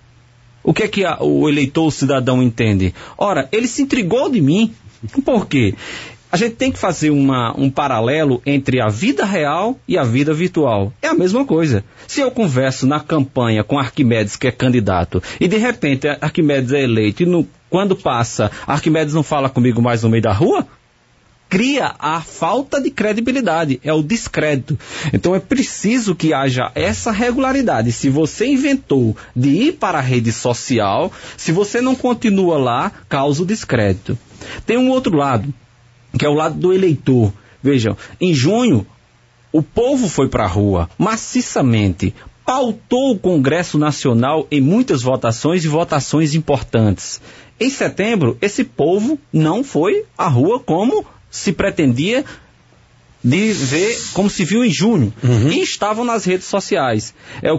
o 0.68 0.74
que 0.74 0.84
é 0.84 0.88
que 0.90 1.06
a, 1.06 1.24
o 1.24 1.48
eleitor, 1.48 1.88
o 1.88 1.92
cidadão 1.92 2.44
entende? 2.44 2.94
Ora, 3.18 3.48
ele 3.54 3.70
se 3.70 3.82
intrigou 3.82 4.30
de 4.30 4.42
mim. 4.42 4.74
Por 5.24 5.48
quê? 5.48 5.74
A 6.30 6.36
gente 6.36 6.56
tem 6.56 6.74
que 6.74 6.78
fazer 6.78 7.10
uma, 7.10 7.58
um 7.58 7.70
paralelo 7.70 8.42
entre 8.46 8.82
a 8.82 8.90
vida 8.90 9.24
real 9.24 9.80
e 9.88 9.98
a 9.98 10.04
vida 10.04 10.34
virtual. 10.34 10.92
É 11.02 11.08
a 11.08 11.14
mesma 11.14 11.46
coisa. 11.46 11.86
Se 12.06 12.20
eu 12.20 12.30
converso 12.30 12.86
na 12.86 13.00
campanha 13.00 13.64
com 13.64 13.80
Arquimedes, 13.80 14.36
que 14.36 14.46
é 14.46 14.52
candidato, 14.52 15.24
e 15.40 15.48
de 15.48 15.56
repente 15.56 16.06
Arquimedes 16.20 16.74
é 16.74 16.84
eleito, 16.84 17.24
e 17.24 17.26
no, 17.26 17.48
quando 17.70 17.96
passa, 17.96 18.52
Arquimedes 18.68 19.14
não 19.14 19.24
fala 19.24 19.48
comigo 19.48 19.82
mais 19.82 20.04
no 20.04 20.10
meio 20.10 20.24
da 20.24 20.34
rua, 20.34 20.68
cria 21.50 21.96
a 22.00 22.22
falta 22.22 22.80
de 22.82 22.92
credibilidade, 22.92 23.80
é 23.84 23.94
o 23.94 24.04
descrédito. 24.04 24.78
Então 25.14 25.36
é 25.36 25.40
preciso 25.40 26.16
que 26.16 26.34
haja 26.34 26.72
essa 26.76 27.12
regularidade. 27.12 27.92
Se 27.92 28.10
você 28.10 28.48
inventou 28.48 29.16
de 29.36 29.50
ir 29.50 29.74
para 29.74 30.00
a 30.00 30.02
rede 30.02 30.32
social, 30.32 31.12
se 31.36 31.52
você 31.52 31.82
não 31.82 31.96
continua 31.96 32.58
lá, 32.58 32.92
causa 33.08 33.44
o 33.44 33.46
descrédito. 33.46 34.18
Tem 34.66 34.78
um 34.78 34.90
outro 34.90 35.16
lado, 35.16 35.54
que 36.18 36.26
é 36.26 36.30
o 36.30 36.34
lado 36.34 36.56
do 36.56 36.74
eleitor. 36.74 37.34
Vejam, 37.62 37.98
em 38.20 38.34
junho, 38.34 38.86
o 39.52 39.62
povo 39.62 40.08
foi 40.08 40.28
para 40.28 40.44
a 40.44 40.48
rua 40.48 40.90
maciçamente, 40.98 42.14
pautou 42.46 43.12
o 43.12 43.20
Congresso 43.20 43.78
Nacional 43.78 44.48
em 44.52 44.62
muitas 44.62 45.02
votações 45.02 45.66
e 45.66 45.68
votações 45.68 46.36
importantes. 46.36 47.20
Em 47.60 47.70
setembro, 47.70 48.38
esse 48.40 48.64
povo 48.64 49.20
não 49.34 49.64
foi 49.64 50.06
à 50.18 50.28
rua 50.28 50.60
como 50.60 51.06
se 51.30 51.52
pretendia 51.54 52.26
de 53.24 53.52
ver, 53.52 53.98
como 54.14 54.30
se 54.30 54.46
viu 54.46 54.64
em 54.64 54.72
junho, 54.72 55.14
e 55.52 55.62
estavam 55.62 56.06
nas 56.06 56.24
redes 56.24 56.48
sociais. 56.48 57.14
É 57.42 57.52
o 57.52 57.56